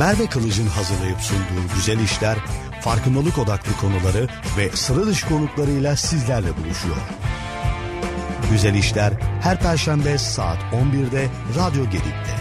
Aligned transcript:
Merve 0.00 0.26
Kılıç'ın 0.26 0.66
hazırlayıp 0.66 1.20
sunduğu 1.20 1.74
güzel 1.74 1.98
işler, 1.98 2.38
farkındalık 2.80 3.38
odaklı 3.38 3.72
konuları 3.72 4.28
ve 4.58 4.70
sıra 4.76 5.06
dışı 5.06 5.28
konuklarıyla 5.28 5.96
sizlerle 5.96 6.56
buluşuyor. 6.56 6.96
Güzel 8.50 8.74
işler 8.74 9.12
her 9.42 9.60
perşembe 9.60 10.18
saat 10.18 10.58
11'de 10.58 11.28
Radyo 11.56 11.84
Gedik'te. 11.84 12.36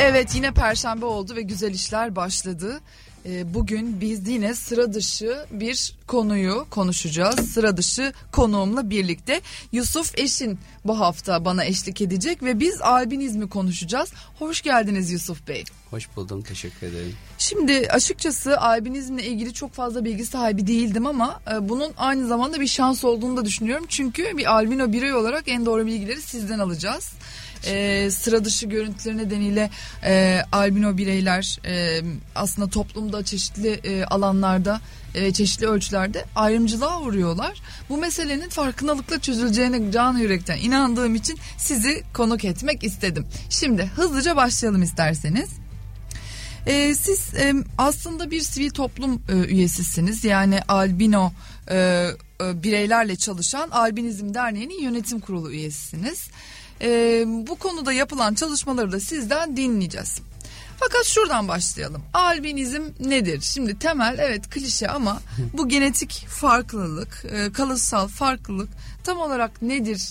Evet 0.00 0.34
yine 0.34 0.50
perşembe 0.50 1.04
oldu 1.04 1.36
ve 1.36 1.42
güzel 1.42 1.74
işler 1.74 2.16
başladı. 2.16 2.80
Ee, 3.28 3.54
bugün 3.54 4.00
biz 4.00 4.28
yine 4.28 4.54
sıra 4.54 4.92
dışı 4.94 5.46
bir 5.50 5.94
konuyu 6.06 6.66
konuşacağız. 6.70 7.52
Sıra 7.52 7.76
dışı 7.76 8.12
konuğumla 8.32 8.90
birlikte 8.90 9.40
Yusuf 9.72 10.18
Eşin 10.18 10.58
bu 10.84 11.00
hafta 11.00 11.44
bana 11.44 11.64
eşlik 11.64 12.00
edecek 12.00 12.42
ve 12.42 12.60
biz 12.60 12.80
albinizmi 12.80 13.48
konuşacağız. 13.48 14.12
Hoş 14.38 14.62
geldiniz 14.62 15.10
Yusuf 15.10 15.48
Bey. 15.48 15.64
Hoş 15.90 16.16
buldum 16.16 16.42
teşekkür 16.42 16.86
ederim. 16.86 17.14
Şimdi 17.38 17.88
açıkçası 17.90 18.60
albinizmle 18.60 19.24
ilgili 19.24 19.54
çok 19.54 19.72
fazla 19.72 20.04
bilgi 20.04 20.26
sahibi 20.26 20.66
değildim 20.66 21.06
ama 21.06 21.40
e, 21.52 21.68
bunun 21.68 21.92
aynı 21.96 22.26
zamanda 22.26 22.60
bir 22.60 22.66
şans 22.66 23.04
olduğunu 23.04 23.36
da 23.36 23.44
düşünüyorum. 23.44 23.84
Çünkü 23.88 24.36
bir 24.36 24.52
albino 24.52 24.92
birey 24.92 25.14
olarak 25.14 25.44
en 25.46 25.66
doğru 25.66 25.86
bilgileri 25.86 26.22
sizden 26.22 26.58
alacağız 26.58 27.12
e, 27.66 28.10
sıra 28.10 28.44
dışı 28.44 28.66
görüntüleri 28.66 29.18
nedeniyle 29.18 29.70
e, 30.04 30.42
albino 30.52 30.96
bireyler 30.96 31.58
e, 31.66 32.00
aslında 32.34 32.70
toplumda 32.70 33.24
çeşitli 33.24 33.68
e, 33.68 34.04
alanlarda 34.04 34.80
e, 35.14 35.32
çeşitli 35.32 35.66
ölçülerde 35.66 36.24
ayrımcılığa 36.36 37.00
uğruyorlar. 37.00 37.62
Bu 37.88 37.96
meselenin 37.96 38.48
farkındalıkla 38.48 39.20
çözüleceğine 39.20 39.92
can 39.92 40.16
yürekten 40.18 40.58
inandığım 40.58 41.14
için 41.14 41.38
sizi 41.58 42.02
konuk 42.14 42.44
etmek 42.44 42.84
istedim. 42.84 43.26
Şimdi 43.50 43.90
hızlıca 43.96 44.36
başlayalım 44.36 44.82
isterseniz. 44.82 45.50
Ee, 46.66 46.94
siz 46.94 47.34
e, 47.34 47.54
aslında 47.78 48.30
bir 48.30 48.40
sivil 48.40 48.70
toplum 48.70 49.22
e, 49.28 49.32
üyesisiniz. 49.32 50.24
Yani 50.24 50.60
albino 50.68 51.32
e, 51.70 51.76
e, 52.40 52.62
bireylerle 52.62 53.16
çalışan 53.16 53.70
Albinizm 53.70 54.34
Derneği'nin 54.34 54.82
yönetim 54.82 55.20
kurulu 55.20 55.52
üyesisiniz. 55.52 56.28
E, 56.82 57.24
bu 57.26 57.54
konuda 57.54 57.92
yapılan 57.92 58.34
çalışmaları 58.34 58.92
da 58.92 59.00
sizden 59.00 59.56
dinleyeceğiz. 59.56 60.18
Fakat 60.80 61.04
şuradan 61.04 61.48
başlayalım. 61.48 62.02
Albinizm 62.14 62.82
nedir? 63.00 63.40
Şimdi 63.40 63.78
temel 63.78 64.16
evet 64.18 64.50
klişe 64.50 64.88
ama 64.88 65.20
bu 65.52 65.68
genetik 65.68 66.26
farklılık, 66.28 67.24
e, 67.32 67.52
kalıtsal 67.52 68.08
farklılık 68.08 68.68
tam 69.04 69.18
olarak 69.18 69.62
nedir? 69.62 70.02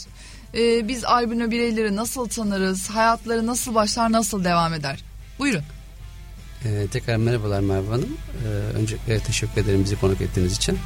E, 0.53 0.87
biz 0.87 1.05
albino 1.05 1.51
bireyleri 1.51 1.95
nasıl 1.95 2.29
tanırız? 2.29 2.89
Hayatları 2.89 3.47
nasıl 3.47 3.75
başlar, 3.75 4.11
nasıl 4.11 4.43
devam 4.43 4.73
eder? 4.73 5.03
Buyurun. 5.39 5.63
Ee, 6.65 6.87
tekrar 6.91 7.17
merhabalar 7.17 7.59
Merve 7.59 7.87
Hanım. 7.87 8.17
Ee, 8.45 8.47
öncelikle 8.77 9.19
teşekkür 9.19 9.61
ederim 9.61 9.83
bizi 9.83 9.99
konuk 9.99 10.21
ettiğiniz 10.21 10.53
için. 10.53 10.79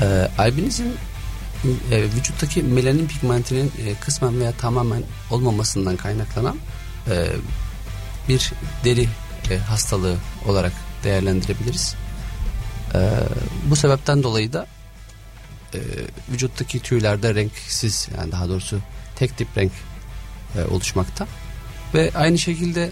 Ee, 0.00 0.28
albinizm 0.38 0.84
e, 1.90 2.02
vücuttaki 2.02 2.62
melanin 2.62 3.06
pigmentinin 3.06 3.72
e, 3.86 3.94
kısmen 3.94 4.40
veya 4.40 4.52
tamamen 4.52 5.02
olmamasından 5.30 5.96
kaynaklanan 5.96 6.56
e, 7.10 7.26
bir 8.28 8.52
deri 8.84 9.08
e, 9.50 9.58
hastalığı 9.58 10.16
olarak 10.48 10.72
değerlendirebiliriz. 11.04 11.94
E, 12.94 12.98
bu 13.70 13.76
sebepten 13.76 14.22
dolayı 14.22 14.52
da 14.52 14.66
e, 15.74 15.78
vücuttaki 16.32 16.80
tüylerde 16.80 17.34
renksiz 17.34 18.08
yani 18.18 18.32
daha 18.32 18.48
doğrusu 18.48 18.78
tek 19.16 19.36
tip 19.36 19.48
renk 19.56 19.72
e, 20.56 20.64
oluşmakta 20.64 21.26
ve 21.94 22.10
aynı 22.14 22.38
şekilde 22.38 22.90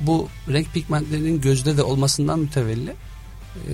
bu 0.00 0.28
renk 0.48 0.72
pigmentlerinin 0.74 1.40
gözde 1.40 1.76
de 1.76 1.82
olmasından 1.82 2.38
mütevelli 2.38 2.90
e, 2.90 3.72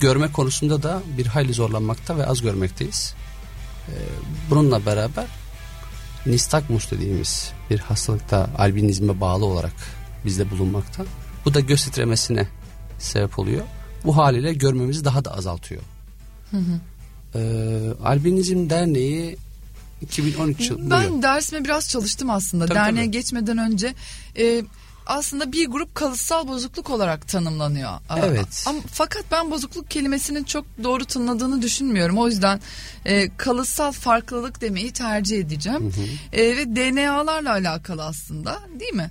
görme 0.00 0.32
konusunda 0.32 0.82
da 0.82 1.02
bir 1.18 1.26
hayli 1.26 1.54
zorlanmakta 1.54 2.18
ve 2.18 2.26
az 2.26 2.42
görmekteyiz. 2.42 3.14
E, 3.88 3.94
bununla 4.50 4.86
beraber 4.86 5.26
nistagmus 6.26 6.90
dediğimiz 6.90 7.52
bir 7.70 7.78
hastalıkta 7.78 8.50
albinizme 8.58 9.20
bağlı 9.20 9.44
olarak 9.44 9.72
bizde 10.24 10.50
bulunmakta. 10.50 11.04
Bu 11.44 11.54
da 11.54 11.60
göz 11.60 11.84
titremesine 11.84 12.48
sebep 12.98 13.38
oluyor. 13.38 13.62
Bu 14.04 14.16
haliyle 14.16 14.52
görmemizi 14.54 15.04
daha 15.04 15.24
da 15.24 15.36
azaltıyor. 15.36 15.82
Hı 16.50 16.56
hı. 16.56 16.80
Ee, 17.34 18.04
Albinizm 18.04 18.70
Derneği 18.70 19.36
2013 20.02 20.70
yıl. 20.70 20.90
Ben 20.90 21.22
dersime 21.22 21.64
biraz 21.64 21.88
çalıştım 21.88 22.30
aslında. 22.30 22.66
Tabii, 22.66 22.78
Derneğe 22.78 23.04
tabii. 23.04 23.10
geçmeden 23.10 23.58
önce 23.58 23.94
e, 24.38 24.62
aslında 25.06 25.52
bir 25.52 25.66
grup 25.66 25.94
kalıtsal 25.94 26.48
bozukluk 26.48 26.90
olarak 26.90 27.28
tanımlanıyor. 27.28 27.90
Evet. 28.16 28.64
Ama 28.66 28.78
fakat 28.92 29.24
ben 29.30 29.50
bozukluk 29.50 29.90
kelimesinin 29.90 30.44
çok 30.44 30.64
doğru 30.82 31.04
tanımladığını 31.04 31.62
düşünmüyorum. 31.62 32.18
O 32.18 32.28
yüzden 32.28 32.60
e, 33.04 33.36
kalıtsal 33.36 33.92
farklılık 33.92 34.60
demeyi 34.60 34.92
tercih 34.92 35.38
edeceğim. 35.38 35.92
Hı 35.92 36.00
hı. 36.00 36.40
E, 36.42 36.56
ve 36.56 36.76
DNA'larla 36.76 37.50
alakalı 37.50 38.04
aslında, 38.04 38.58
değil 38.80 38.94
mi? 38.94 39.10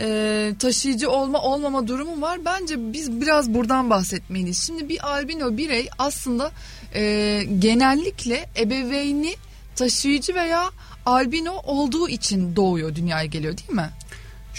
e, 0.00 0.54
taşıyıcı 0.58 1.10
olma 1.10 1.42
olmama 1.42 1.88
durumu 1.88 2.22
var. 2.22 2.44
Bence 2.44 2.92
biz 2.92 3.20
biraz 3.20 3.54
buradan 3.54 3.90
bahsetmeliyiz. 3.90 4.66
Şimdi 4.66 4.88
bir 4.88 5.08
albino 5.08 5.56
birey 5.56 5.88
aslında 5.98 6.50
e, 6.94 7.44
genellikle 7.58 8.50
ebeveyni 8.56 9.34
taşıyıcı 9.76 10.34
veya 10.34 10.70
albino 11.06 11.52
olduğu 11.52 12.08
için 12.08 12.56
doğuyor 12.56 12.94
dünyaya 12.94 13.26
geliyor 13.26 13.58
değil 13.58 13.70
mi? 13.70 13.90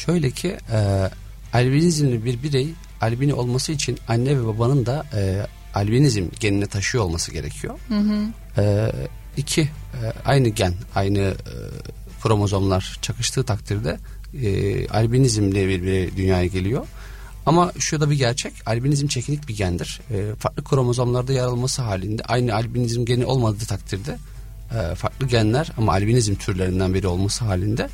Şöyle 0.06 0.32
ki 0.32 0.58
e, 0.72 1.10
albinizmli 1.54 2.26
bir 2.26 2.44
birey 2.44 2.70
albino 3.02 3.36
olması 3.36 3.72
için 3.72 3.98
anne 4.08 4.40
ve 4.40 4.48
babanın 4.48 4.86
da 4.86 5.06
e, 5.14 5.48
albinizm 5.76 6.26
genini 6.40 6.68
taşıyor 6.68 7.04
olması 7.04 7.32
gerekiyor. 7.32 7.80
Hı 7.88 8.00
hı. 8.00 8.28
E, 8.62 8.92
iki 9.38 9.62
e, 9.62 9.70
aynı 10.26 10.48
gen 10.48 10.74
aynı 10.96 11.20
e, 11.20 11.34
kromozomlar 12.22 13.00
çakıştığı 13.02 13.44
takdirde 13.44 13.98
e, 14.44 14.88
albinizmle 14.88 15.68
bir, 15.68 15.84
bir 15.84 16.18
dünyaya 16.18 16.46
geliyor. 16.46 16.88
Ama 17.46 17.72
şu 17.80 18.02
da 18.02 18.10
bir 18.10 18.16
gerçek. 18.16 18.54
Albinizm 18.66 19.08
çekinik 19.08 19.48
bir 19.48 19.58
gendir. 19.58 20.02
E, 20.12 20.36
farklı 20.36 20.64
kromozomlarda 20.64 21.34
yer 21.34 21.44
alması 21.44 21.82
halinde 21.82 22.24
aynı 22.24 22.56
albinizm 22.56 23.06
geni 23.06 23.26
olmadığı 23.26 23.66
takdirde 23.66 24.18
e, 24.76 24.96
farklı 24.96 25.28
genler 25.28 25.72
ama 25.78 25.92
albinizm 25.92 26.36
türlerinden 26.36 26.94
biri 26.94 27.08
olması 27.08 27.46
halinde 27.46 27.90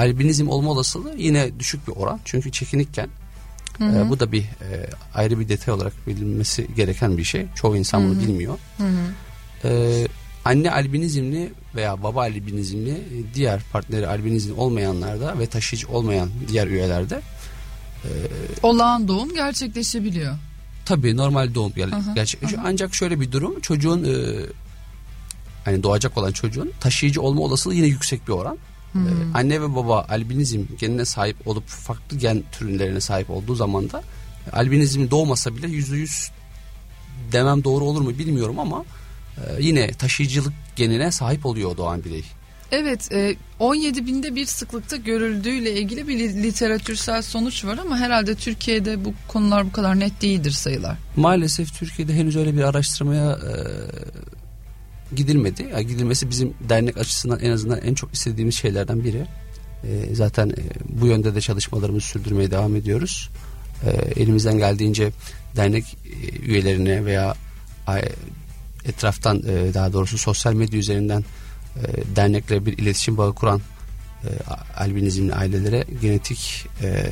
albinizm 0.00 0.48
olma 0.48 0.70
olasılığı 0.70 1.14
yine 1.16 1.58
düşük 1.58 1.88
bir 1.88 1.92
oran. 1.92 2.20
Çünkü 2.24 2.52
çekinikken 2.52 3.08
Hı 3.78 3.84
hı. 3.84 4.06
E, 4.06 4.10
bu 4.10 4.20
da 4.20 4.32
bir 4.32 4.42
e, 4.42 4.90
ayrı 5.14 5.40
bir 5.40 5.48
detay 5.48 5.74
olarak 5.74 6.06
bilinmesi 6.06 6.66
gereken 6.76 7.18
bir 7.18 7.24
şey. 7.24 7.46
Çoğu 7.54 7.76
insan 7.76 8.00
hı 8.00 8.04
hı. 8.04 8.08
bunu 8.10 8.20
bilmiyor. 8.20 8.58
Hı 8.78 8.84
hı. 8.84 9.68
E, 9.68 10.06
anne 10.44 10.70
albinizmli 10.70 11.52
veya 11.74 12.02
baba 12.02 12.20
albinizmli 12.20 12.90
e, 12.90 13.34
diğer 13.34 13.60
partneri 13.72 14.08
albinizm 14.08 14.58
olmayanlarda 14.58 15.38
ve 15.38 15.46
taşıyıcı 15.46 15.88
olmayan 15.88 16.30
diğer 16.48 16.66
üyelerde 16.66 17.20
e, 18.04 18.08
olağan 18.62 19.08
doğum 19.08 19.34
gerçekleşebiliyor. 19.34 20.36
Tabii 20.84 21.16
normal 21.16 21.54
doğum 21.54 21.72
gerçekleşiyor. 22.14 22.62
Ancak 22.64 22.94
şöyle 22.94 23.20
bir 23.20 23.32
durum 23.32 23.60
çocuğun 23.60 24.04
e, 24.04 24.14
hani 25.64 25.82
doğacak 25.82 26.18
olan 26.18 26.32
çocuğun 26.32 26.72
taşıyıcı 26.80 27.22
olma 27.22 27.40
olasılığı 27.40 27.74
yine 27.74 27.86
yüksek 27.86 28.28
bir 28.28 28.32
oran. 28.32 28.58
Hmm. 28.92 29.06
Ee, 29.06 29.10
anne 29.34 29.62
ve 29.62 29.74
baba 29.74 30.06
albinizm 30.08 30.64
genine 30.78 31.04
sahip 31.04 31.48
olup 31.48 31.66
farklı 31.66 32.18
gen 32.18 32.42
türlerine 32.52 33.00
sahip 33.00 33.30
olduğu 33.30 33.54
zaman 33.54 33.90
da 33.90 34.02
albinizm 34.52 35.10
doğmasa 35.10 35.56
bile 35.56 35.68
yüzde 35.68 35.96
yüz 35.96 36.30
demem 37.32 37.64
doğru 37.64 37.84
olur 37.84 38.00
mu 38.00 38.18
bilmiyorum 38.18 38.58
ama 38.58 38.84
e, 39.36 39.62
yine 39.62 39.92
taşıyıcılık 39.92 40.52
genine 40.76 41.12
sahip 41.12 41.46
oluyor 41.46 41.76
doğan 41.76 42.04
birey. 42.04 42.24
Evet 42.72 43.10
17 43.58 44.00
e, 44.00 44.06
binde 44.06 44.34
bir 44.34 44.46
sıklıkta 44.46 44.96
görüldüğüyle 44.96 45.72
ilgili 45.72 46.08
bir 46.08 46.18
literatürsel 46.18 47.22
sonuç 47.22 47.64
var 47.64 47.78
ama 47.78 47.98
herhalde 47.98 48.34
Türkiye'de 48.34 49.04
bu 49.04 49.14
konular 49.28 49.66
bu 49.66 49.72
kadar 49.72 50.00
net 50.00 50.22
değildir 50.22 50.50
sayılar. 50.50 50.96
Maalesef 51.16 51.78
Türkiye'de 51.78 52.14
henüz 52.14 52.36
öyle 52.36 52.56
bir 52.56 52.62
araştırmaya 52.62 53.30
e, 53.30 53.52
gidilmedi. 55.16 55.68
Yani 55.72 55.86
gidilmesi 55.86 56.30
bizim 56.30 56.54
dernek 56.68 56.96
açısından 56.96 57.40
en 57.40 57.50
azından 57.50 57.78
en 57.80 57.94
çok 57.94 58.14
istediğimiz 58.14 58.54
şeylerden 58.54 59.04
biri. 59.04 59.26
E, 59.84 60.14
zaten 60.14 60.48
e, 60.48 60.62
bu 60.88 61.06
yönde 61.06 61.34
de 61.34 61.40
çalışmalarımızı 61.40 62.06
sürdürmeye 62.06 62.50
devam 62.50 62.76
ediyoruz. 62.76 63.30
E, 63.86 63.90
elimizden 64.22 64.58
geldiğince 64.58 65.12
dernek 65.56 65.84
e, 65.84 66.36
üyelerine 66.36 67.04
veya 67.04 67.34
etraftan 68.84 69.42
e, 69.48 69.74
daha 69.74 69.92
doğrusu 69.92 70.18
sosyal 70.18 70.52
medya 70.52 70.78
üzerinden 70.78 71.24
e, 71.76 72.16
dernekle 72.16 72.66
bir 72.66 72.78
iletişim 72.78 73.16
bağı 73.16 73.34
kuran 73.34 73.60
e, 74.24 74.28
albinizmli 74.76 75.34
ailelere 75.34 75.84
genetik 76.00 76.66
e, 76.82 77.06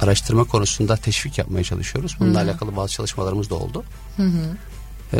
araştırma 0.00 0.44
konusunda 0.44 0.96
teşvik 0.96 1.38
yapmaya 1.38 1.64
çalışıyoruz. 1.64 2.16
Bununla 2.20 2.40
hı 2.40 2.44
alakalı 2.44 2.76
bazı 2.76 2.92
çalışmalarımız 2.92 3.50
da 3.50 3.54
oldu. 3.54 3.84
Hı 4.16 4.22
hı. 4.22 4.56
E, 5.14 5.18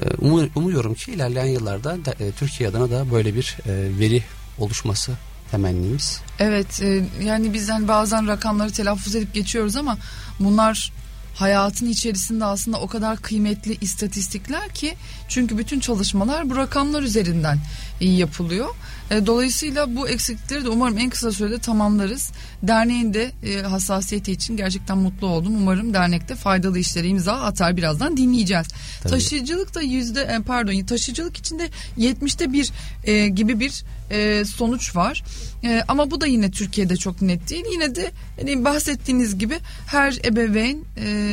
umuyorum 0.54 0.94
ki 0.94 1.12
ilerleyen 1.12 1.46
yıllarda 1.46 2.04
da, 2.04 2.12
e, 2.20 2.32
Türkiye 2.32 2.68
adına 2.68 2.90
da 2.90 3.10
böyle 3.12 3.34
bir 3.34 3.56
e, 3.66 3.98
veri 3.98 4.22
oluşması 4.58 5.12
temennimiz. 5.50 6.20
Evet 6.38 6.82
e, 6.82 7.04
yani 7.24 7.54
biz 7.54 7.68
hani 7.68 7.88
bazen 7.88 8.28
rakamları 8.28 8.72
telaffuz 8.72 9.14
edip 9.14 9.34
geçiyoruz 9.34 9.76
ama 9.76 9.98
bunlar 10.40 10.92
hayatın 11.34 11.88
içerisinde 11.88 12.44
aslında 12.44 12.80
o 12.80 12.86
kadar 12.86 13.16
kıymetli 13.16 13.76
istatistikler 13.80 14.68
ki 14.68 14.94
çünkü 15.28 15.58
bütün 15.58 15.80
çalışmalar 15.80 16.50
bu 16.50 16.56
rakamlar 16.56 17.02
üzerinden 17.02 17.58
yapılıyor. 18.00 18.68
E, 19.10 19.26
dolayısıyla 19.26 19.96
bu 19.96 20.08
eksiklikleri 20.08 20.64
de 20.64 20.68
umarım 20.68 20.98
en 20.98 21.10
kısa 21.10 21.32
sürede 21.32 21.58
tamamlarız. 21.58 22.32
Derneğin 22.62 23.14
de 23.14 23.32
e, 23.44 23.62
hassasiyeti 23.62 24.32
için 24.32 24.56
gerçekten 24.56 24.98
mutlu 24.98 25.26
oldum. 25.26 25.56
Umarım 25.56 25.94
dernekte 25.94 26.34
faydalı 26.34 26.78
işlere 26.78 27.08
imza 27.08 27.32
atar 27.32 27.76
birazdan 27.76 28.16
dinleyeceğiz. 28.16 28.66
Tabii. 29.02 29.12
Taşıyıcılık 29.12 29.74
da 29.74 29.82
yüzde 29.82 30.22
e, 30.22 30.42
pardon 30.42 30.84
taşıyıcılık 30.84 31.36
içinde 31.36 31.70
70'te 31.98 32.52
bir 32.52 32.70
e, 33.04 33.28
gibi 33.28 33.60
bir 33.60 33.84
e, 34.10 34.44
sonuç 34.44 34.96
var. 34.96 35.24
E, 35.64 35.82
ama 35.88 36.10
bu 36.10 36.20
da 36.20 36.26
yine 36.26 36.50
Türkiye'de 36.50 36.96
çok 36.96 37.22
net 37.22 37.50
değil. 37.50 37.64
Yine 37.72 37.94
de 37.94 38.10
hani 38.40 38.64
bahsettiğiniz 38.64 39.38
gibi 39.38 39.58
her 39.86 40.18
ebeveyn 40.24 40.84
e, 40.96 41.23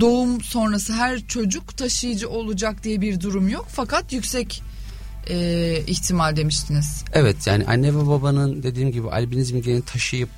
doğum 0.00 0.40
sonrası 0.40 0.92
her 0.92 1.26
çocuk 1.26 1.76
taşıyıcı 1.76 2.28
olacak 2.28 2.84
diye 2.84 3.00
bir 3.00 3.20
durum 3.20 3.48
yok. 3.48 3.66
Fakat 3.68 4.12
yüksek 4.12 4.62
e, 5.30 5.78
ihtimal 5.86 6.36
demiştiniz. 6.36 7.04
Evet 7.12 7.46
yani 7.46 7.64
anne 7.66 7.94
ve 7.94 8.06
babanın 8.06 8.62
dediğim 8.62 8.92
gibi 8.92 9.10
albinizm 9.10 9.60
genini 9.60 9.82
taşıyıp 9.82 10.30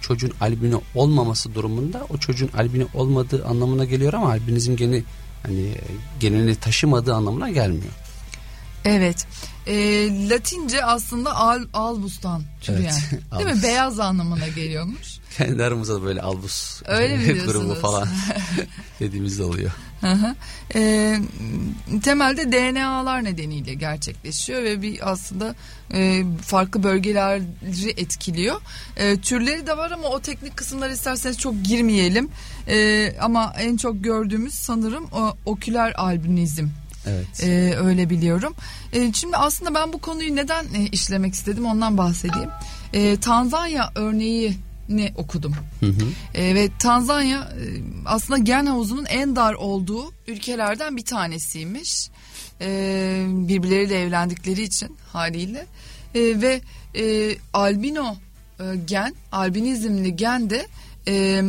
çocuğun 0.00 0.32
albino 0.40 0.82
olmaması 0.94 1.54
durumunda 1.54 2.06
o 2.08 2.18
çocuğun 2.18 2.50
albino 2.56 2.84
olmadığı 2.94 3.44
anlamına 3.46 3.84
geliyor 3.84 4.12
ama 4.12 4.30
albinizm 4.30 4.76
geni 4.76 5.04
hani 5.42 5.72
genini 6.20 6.54
taşımadığı 6.54 7.14
anlamına 7.14 7.50
gelmiyor. 7.50 7.92
Evet. 8.84 9.26
E, 9.66 9.74
Latince 10.28 10.84
aslında 10.84 11.36
al, 11.36 11.60
albustan 11.72 12.42
türeyen. 12.60 12.94
Evet, 13.12 13.22
değil 13.38 13.56
mi? 13.56 13.62
Beyaz 13.62 14.00
anlamına 14.00 14.48
geliyormuş. 14.48 15.18
Kendi 15.36 15.64
aramızda 15.64 15.94
da 15.94 16.02
böyle 16.02 16.22
albus 16.22 16.82
Öyle 16.86 17.16
mi 17.16 17.32
grubu 17.46 17.74
falan 17.74 18.08
dediğimizde 19.00 19.42
oluyor. 19.42 19.70
E, 20.74 21.14
temelde 22.02 22.52
DNA'lar 22.52 23.24
nedeniyle 23.24 23.74
gerçekleşiyor 23.74 24.62
ve 24.62 24.82
bir 24.82 25.10
aslında 25.10 25.54
e, 25.94 26.22
farklı 26.42 26.82
bölgeleri 26.82 27.90
etkiliyor. 27.90 28.60
E, 28.96 29.16
türleri 29.16 29.66
de 29.66 29.76
var 29.76 29.90
ama 29.90 30.08
o 30.08 30.20
teknik 30.20 30.56
kısımlar 30.56 30.90
isterseniz 30.90 31.38
çok 31.38 31.64
girmeyelim. 31.64 32.28
E, 32.68 33.12
ama 33.20 33.52
en 33.58 33.76
çok 33.76 34.04
gördüğümüz 34.04 34.54
sanırım 34.54 35.04
o, 35.04 35.36
oküler 35.44 35.92
albinizm 35.96 36.66
Evet. 37.06 37.42
Ee, 37.42 37.74
öyle 37.76 38.10
biliyorum. 38.10 38.54
Ee, 38.92 39.12
şimdi 39.12 39.36
aslında 39.36 39.74
ben 39.74 39.92
bu 39.92 39.98
konuyu 39.98 40.36
neden 40.36 40.64
e, 40.64 40.86
işlemek 40.92 41.34
istedim 41.34 41.66
ondan 41.66 41.98
bahsedeyim. 41.98 42.50
Ee, 42.92 43.16
Tanzanya 43.20 43.92
örneği 43.94 44.56
ne 44.88 45.12
okudum. 45.16 45.54
Hı 45.80 45.86
hı. 45.86 46.08
E, 46.34 46.54
ve 46.54 46.68
Tanzanya 46.78 47.38
e, 47.40 47.64
aslında 48.06 48.38
gen 48.38 48.66
havuzunun 48.66 49.04
en 49.04 49.36
dar 49.36 49.54
olduğu 49.54 50.12
ülkelerden 50.26 50.96
bir 50.96 51.04
tanesiymiş. 51.04 52.10
E, 52.60 53.26
birbirleriyle 53.28 54.00
evlendikleri 54.00 54.62
için 54.62 54.96
haliyle. 55.12 55.66
E, 56.14 56.40
ve 56.40 56.60
e, 56.94 57.36
albino 57.52 58.16
e, 58.60 58.64
gen, 58.84 59.14
albinizmli 59.32 60.16
gen 60.16 60.50
de 60.50 60.66
e, 61.08 61.42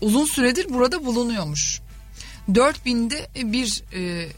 uzun 0.00 0.24
süredir 0.24 0.66
burada 0.68 1.04
bulunuyormuş. 1.04 1.80
4000'de 2.52 3.52
bir 3.52 3.82
e, 3.94 4.28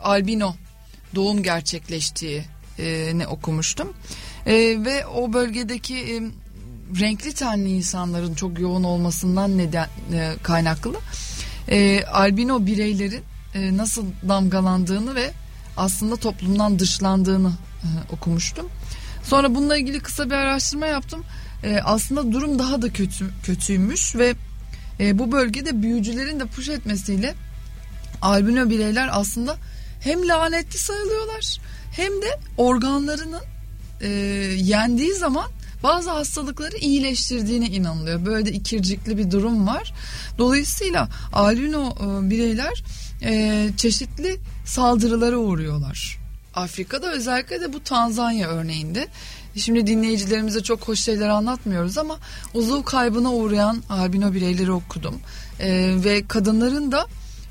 albino 0.00 0.54
doğum 1.14 1.42
gerçekleştiği 1.42 2.44
e, 2.78 3.12
ne 3.14 3.26
okumuştum. 3.26 3.92
E, 4.46 4.54
ve 4.84 5.06
o 5.06 5.32
bölgedeki 5.32 5.96
e, 5.96 6.22
renkli 7.00 7.32
tenli 7.32 7.68
insanların 7.68 8.34
çok 8.34 8.58
yoğun 8.58 8.84
olmasından 8.84 9.58
neden 9.58 9.88
e, 10.12 10.34
kaynaklı 10.42 10.94
e, 11.68 12.04
albino 12.04 12.66
bireylerin 12.66 13.22
e, 13.54 13.76
nasıl 13.76 14.04
damgalandığını 14.28 15.14
ve 15.14 15.30
aslında 15.76 16.16
toplumdan 16.16 16.78
dışlandığını 16.78 17.52
e, 17.82 17.88
okumuştum. 18.14 18.68
Sonra 19.24 19.54
bununla 19.54 19.76
ilgili 19.76 20.00
kısa 20.00 20.26
bir 20.26 20.34
araştırma 20.34 20.86
yaptım. 20.86 21.24
E, 21.64 21.80
aslında 21.84 22.32
durum 22.32 22.58
daha 22.58 22.82
da 22.82 22.92
kötü 22.92 23.30
kötüymüş 23.42 24.16
ve 24.16 24.34
e, 25.00 25.18
bu 25.18 25.32
bölgede 25.32 25.82
büyücülerin 25.82 26.40
de 26.40 26.46
push 26.46 26.68
etmesiyle 26.68 27.34
albino 28.22 28.70
bireyler 28.70 29.08
aslında 29.12 29.56
hem 30.00 30.28
lanetli 30.28 30.78
sayılıyorlar 30.78 31.58
hem 31.96 32.12
de 32.22 32.40
organlarının 32.56 33.42
e, 34.00 34.08
yendiği 34.56 35.14
zaman 35.14 35.50
bazı 35.82 36.10
hastalıkları 36.10 36.76
iyileştirdiğine 36.76 37.66
inanılıyor. 37.66 38.26
Böyle 38.26 38.46
de 38.46 38.52
ikircikli 38.52 39.18
bir 39.18 39.30
durum 39.30 39.66
var. 39.66 39.94
Dolayısıyla 40.38 41.08
albino 41.32 41.94
e, 42.00 42.30
bireyler 42.30 42.82
e, 43.22 43.68
çeşitli 43.76 44.36
saldırılara 44.66 45.36
uğruyorlar. 45.36 46.18
Afrika'da 46.54 47.12
özellikle 47.12 47.60
de 47.60 47.72
bu 47.72 47.84
Tanzanya 47.84 48.48
örneğinde. 48.48 49.08
Şimdi 49.56 49.86
dinleyicilerimize 49.86 50.62
çok 50.62 50.88
hoş 50.88 51.00
şeyler 51.00 51.28
anlatmıyoruz 51.28 51.98
ama 51.98 52.18
uzuv 52.54 52.82
kaybına 52.82 53.32
uğrayan 53.32 53.82
albino 53.88 54.34
bireyleri 54.34 54.72
okudum. 54.72 55.20
E, 55.60 55.94
ve 56.04 56.26
kadınların 56.28 56.92
da 56.92 57.06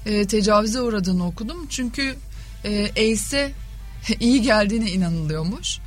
e, 0.06 0.28
tecavüze 0.28 0.82
uğradığını 0.82 1.28
okudum. 1.28 1.68
Çünkü 1.70 2.16
e, 2.66 2.92
AIDS'e 2.98 3.52
iyi 4.20 4.42
geldiğine 4.42 4.92
inanılıyormuş. 4.92 5.80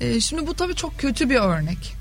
E, 0.00 0.20
şimdi 0.20 0.46
bu 0.46 0.54
tabii 0.54 0.74
çok 0.74 0.98
kötü 0.98 1.30
bir 1.30 1.36
örnek. 1.36 1.94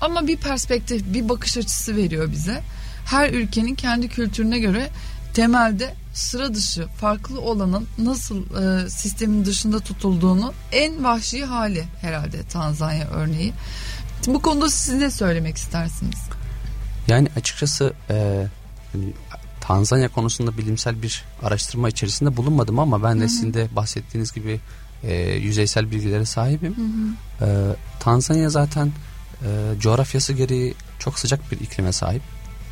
Ama 0.00 0.26
bir 0.26 0.36
perspektif, 0.36 1.02
bir 1.14 1.28
bakış 1.28 1.56
açısı 1.56 1.96
veriyor 1.96 2.32
bize. 2.32 2.62
Her 3.06 3.30
ülkenin 3.30 3.74
kendi 3.74 4.08
kültürüne 4.08 4.58
göre 4.58 4.90
temelde 5.34 5.94
sıra 6.14 6.54
dışı, 6.54 6.86
farklı 6.86 7.40
olanın 7.40 7.86
nasıl 7.98 8.44
e, 8.62 8.90
sistemin 8.90 9.44
dışında 9.44 9.80
tutulduğunu 9.80 10.52
en 10.72 11.04
vahşi 11.04 11.44
hali 11.44 11.84
herhalde 12.00 12.42
Tanzanya 12.42 13.08
örneği. 13.08 13.52
Bu 14.26 14.42
konuda 14.42 14.70
siz 14.70 14.94
ne 14.94 15.10
söylemek 15.10 15.56
istersiniz? 15.56 16.18
Yani 17.08 17.28
açıkçası 17.36 17.92
e, 18.10 18.46
hani 18.92 19.12
Tanzanya 19.60 20.08
konusunda 20.08 20.58
bilimsel 20.58 21.02
bir 21.02 21.24
araştırma 21.42 21.88
içerisinde 21.88 22.36
bulunmadım 22.36 22.78
ama 22.78 23.02
ben 23.02 23.20
de 23.20 23.28
sizin 23.28 23.54
de 23.54 23.68
bahsettiğiniz 23.76 24.32
gibi 24.32 24.60
e, 25.06 25.34
yüzeysel 25.34 25.90
bilgilere 25.90 26.24
sahibim. 26.24 26.76
Hı 26.76 27.44
hı. 27.44 27.50
E, 27.50 27.76
Tanzanya 28.00 28.48
zaten 28.48 28.92
e, 29.42 29.80
coğrafyası 29.80 30.32
gereği 30.32 30.74
çok 30.98 31.18
sıcak 31.18 31.52
bir 31.52 31.60
iklime 31.60 31.92
sahip 31.92 32.22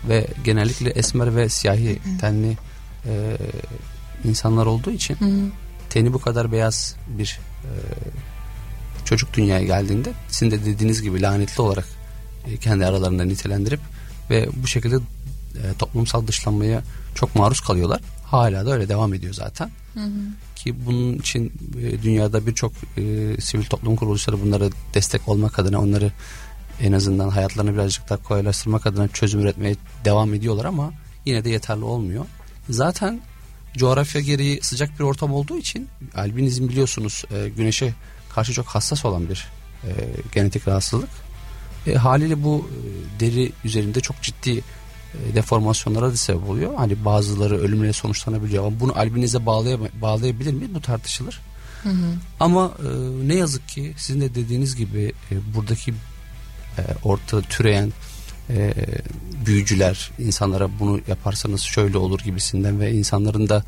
ve 0.09 0.27
genellikle 0.45 0.91
esmer 0.91 1.37
ve 1.37 1.49
siyahi 1.49 1.91
hı. 1.91 2.19
tenli 2.21 2.57
e, 3.07 3.37
insanlar 4.25 4.67
olduğu 4.67 4.91
için 4.91 5.15
hı. 5.15 5.51
teni 5.91 6.13
bu 6.13 6.19
kadar 6.19 6.53
beyaz 6.53 6.97
bir 7.09 7.41
e, 7.65 7.71
çocuk 9.05 9.35
dünyaya 9.35 9.65
geldiğinde 9.65 10.13
sizin 10.29 10.51
de 10.51 10.65
dediğiniz 10.65 11.03
gibi 11.03 11.23
lanetli 11.23 11.63
olarak 11.63 11.87
e, 12.47 12.57
kendi 12.57 12.87
aralarında 12.87 13.25
nitelendirip 13.25 13.81
ve 14.31 14.49
bu 14.63 14.67
şekilde 14.67 14.97
e, 14.97 15.63
toplumsal 15.79 16.27
dışlanmaya 16.27 16.83
çok 17.15 17.35
maruz 17.35 17.61
kalıyorlar. 17.61 18.01
Hala 18.25 18.67
da 18.67 18.73
öyle 18.73 18.89
devam 18.89 19.15
ediyor 19.15 19.35
zaten. 19.35 19.71
Hı 19.95 20.01
hı 20.01 20.09
ki 20.63 20.87
bunun 20.87 21.19
için 21.19 21.53
e, 21.83 22.03
dünyada 22.03 22.47
birçok 22.47 22.73
e, 22.97 23.03
sivil 23.41 23.65
toplum 23.65 23.97
kuruluşları 23.97 24.43
bunlara 24.43 24.65
destek 24.95 25.29
olmak 25.29 25.59
adına 25.59 25.81
onları 25.81 26.13
en 26.81 26.93
azından 26.93 27.29
hayatlarını 27.29 27.75
birazcık 27.75 28.11
daha 28.11 28.23
kolaylaştırmak 28.23 28.87
adına 28.87 29.09
çözüm 29.09 29.41
üretmeye 29.41 29.77
devam 30.05 30.35
ediyorlar 30.35 30.65
ama 30.65 30.93
yine 31.25 31.45
de 31.45 31.51
yeterli 31.51 31.85
olmuyor. 31.85 32.25
Zaten 32.71 33.21
coğrafya 33.77 34.21
gereği 34.21 34.61
sıcak 34.63 34.99
bir 34.99 35.05
ortam 35.05 35.33
olduğu 35.33 35.59
için 35.59 35.89
albinizm 36.15 36.69
biliyorsunuz 36.69 37.25
e, 37.31 37.49
güneşe 37.49 37.95
karşı 38.35 38.53
çok 38.53 38.67
hassas 38.67 39.05
olan 39.05 39.29
bir 39.29 39.49
e, 39.85 39.91
genetik 40.35 40.69
rahatsızlık. 40.69 41.11
E, 41.87 41.95
haliyle 41.95 42.43
bu 42.43 42.69
e, 42.71 43.21
deri 43.21 43.53
üzerinde 43.65 44.01
çok 44.01 44.23
ciddi 44.23 44.63
deformasyonlara 45.35 46.13
da 46.13 46.17
sebep 46.17 46.49
oluyor. 46.49 46.75
Hani 46.75 47.05
bazıları 47.05 47.59
ölümle 47.59 47.93
sonuçlanabiliyor 47.93 48.67
ama 48.67 48.81
bunu 48.81 48.99
albinize 48.99 49.47
bağlayabilir 49.47 50.53
mi? 50.53 50.75
Bu 50.75 50.81
tartışılır. 50.81 51.41
Hı 51.83 51.89
hı. 51.89 52.15
Ama 52.41 52.73
e, 52.79 52.89
ne 53.29 53.35
yazık 53.35 53.69
ki 53.69 53.95
sizin 53.97 54.21
de 54.21 54.35
dediğiniz 54.35 54.77
gibi 54.77 55.13
e, 55.31 55.55
buradaki 55.55 55.91
e, 56.79 56.83
orta 57.05 57.41
türeyen 57.41 57.93
e, 58.51 58.75
büyücüler 59.47 60.11
insanlara 60.19 60.69
bunu 60.81 61.01
yaparsanız 61.09 61.61
şöyle 61.61 61.99
olur 61.99 62.21
gibisinden 62.21 62.81
ve 62.81 62.93
insanların 62.93 63.49
da 63.49 63.65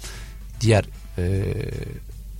diğer 0.60 0.84
e, 1.18 1.54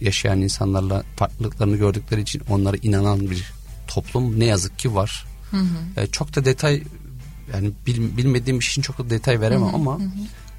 yaşayan 0.01 0.41
insanlarla 0.41 1.03
farklılıklarını 1.17 1.77
gördükleri 1.77 2.21
için 2.21 2.43
onlara 2.49 2.77
inanan 2.77 3.31
bir 3.31 3.53
toplum 3.87 4.41
ne 4.41 4.45
yazık 4.45 4.79
ki 4.79 4.95
var. 4.95 5.27
Hı 5.51 5.57
hı. 5.57 6.01
E, 6.01 6.07
çok 6.07 6.37
da 6.37 6.45
detay 6.45 6.83
yani 7.53 7.73
bil, 7.87 8.17
bilmediğim 8.17 8.59
için 8.59 8.83
çok 8.83 8.99
da 8.99 9.11
detay 9.11 9.41
veremem 9.41 9.69
hı 9.69 9.73
hı, 9.73 9.75
ama 9.77 9.99
hı. 9.99 10.03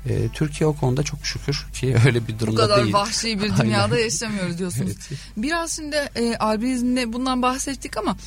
E, 0.09 0.29
Türkiye 0.33 0.67
o 0.67 0.73
konuda 0.73 1.03
çok 1.03 1.25
şükür 1.25 1.65
ki 1.73 1.95
öyle 2.05 2.27
bir 2.27 2.39
durumda 2.39 2.63
Bu 2.63 2.67
kadar 2.67 2.83
değil. 2.83 2.93
vahşi 2.93 3.41
bir 3.41 3.57
dünyada 3.57 3.99
yaşamıyoruz 3.99 4.57
diyorsunuz. 4.57 4.91
Evet. 4.91 5.19
Biraz 5.37 5.75
şimdi 5.75 5.95
e, 5.95 6.35
albinizmde 6.35 7.13
bundan 7.13 7.41
bahsettik 7.41 7.97
ama 7.97 8.17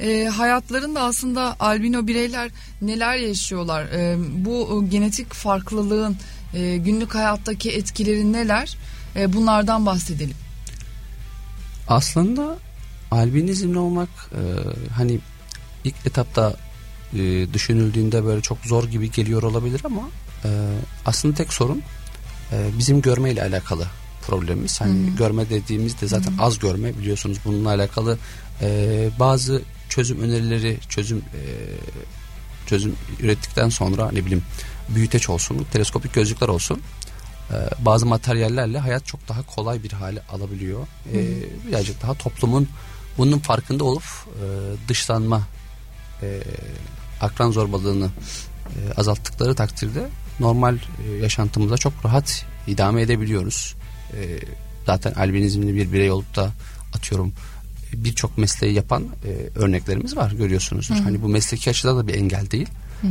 e, 0.00 0.24
hayatlarında 0.24 1.00
aslında 1.00 1.56
albino 1.60 2.06
bireyler 2.06 2.50
neler 2.82 3.16
yaşıyorlar? 3.16 3.84
E, 3.84 4.16
bu 4.44 4.84
genetik 4.90 5.34
farklılığın 5.34 6.16
e, 6.54 6.76
günlük 6.76 7.14
hayattaki 7.14 7.70
etkileri 7.70 8.32
neler? 8.32 8.76
E, 9.16 9.32
bunlardan 9.32 9.86
bahsedelim. 9.86 10.36
Aslında 11.88 12.58
albinizmli 13.10 13.78
olmak 13.78 14.08
e, 14.32 14.40
hani 14.92 15.18
ilk 15.84 15.94
etapta 16.06 16.56
e, 17.14 17.52
düşünüldüğünde 17.54 18.24
böyle 18.24 18.40
çok 18.40 18.58
zor 18.58 18.84
gibi 18.84 19.10
geliyor 19.10 19.42
olabilir 19.42 19.80
ama 19.84 20.02
e, 20.44 20.48
aslında 21.06 21.34
tek 21.34 21.52
sorun 21.52 21.82
e, 22.52 22.68
bizim 22.78 23.02
görme 23.02 23.30
ile 23.30 23.42
alakalı 23.42 23.86
problemimiz. 24.26 24.80
Hani 24.80 25.10
hı. 25.10 25.16
görme 25.16 25.50
dediğimizde 25.50 26.08
zaten 26.08 26.34
az 26.38 26.58
görme 26.58 26.98
biliyorsunuz 26.98 27.38
bununla 27.44 27.68
alakalı 27.68 28.18
e, 28.60 29.08
bazı 29.18 29.62
çözüm 29.88 30.20
önerileri 30.20 30.78
çözüm 30.88 31.18
e, 31.18 31.42
çözüm 32.66 32.96
ürettikten 33.20 33.68
sonra 33.68 34.10
ne 34.12 34.24
bileyim 34.24 34.42
büyüteç 34.88 35.28
olsun, 35.28 35.66
teleskopik 35.72 36.12
gözlükler 36.14 36.48
olsun 36.48 36.82
e, 37.50 37.54
bazı 37.84 38.06
materyallerle 38.06 38.78
hayat 38.78 39.06
çok 39.06 39.28
daha 39.28 39.42
kolay 39.42 39.82
bir 39.82 39.92
hale 39.92 40.22
alabiliyor. 40.32 40.86
E, 41.14 41.18
birazcık 41.68 42.02
daha 42.02 42.14
toplumun 42.14 42.68
bunun 43.18 43.38
farkında 43.38 43.84
olup 43.84 44.02
e, 44.02 44.44
dışlanma 44.88 45.42
e, 46.22 46.40
akran 47.22 47.50
zorbalığını 47.50 48.10
e, 48.66 48.92
azalttıkları 48.96 49.54
takdirde 49.54 50.08
normal 50.40 50.76
e, 50.76 51.10
yaşantımıza 51.22 51.76
çok 51.76 51.92
rahat 52.04 52.46
idame 52.66 53.02
edebiliyoruz. 53.02 53.74
E, 54.12 54.38
zaten 54.86 55.12
albinizmli 55.12 55.74
bir 55.74 55.92
birey 55.92 56.10
olup 56.10 56.36
da 56.36 56.50
atıyorum 56.94 57.32
e, 57.92 58.04
birçok 58.04 58.38
mesleği 58.38 58.74
yapan 58.74 59.06
e, 59.24 59.58
örneklerimiz 59.58 60.16
var 60.16 60.30
görüyorsunuzdur. 60.32 60.94
Hani 60.94 61.22
bu 61.22 61.28
mesleki 61.28 61.70
açıdan 61.70 61.98
da 61.98 62.06
bir 62.06 62.14
engel 62.14 62.50
değil. 62.50 62.68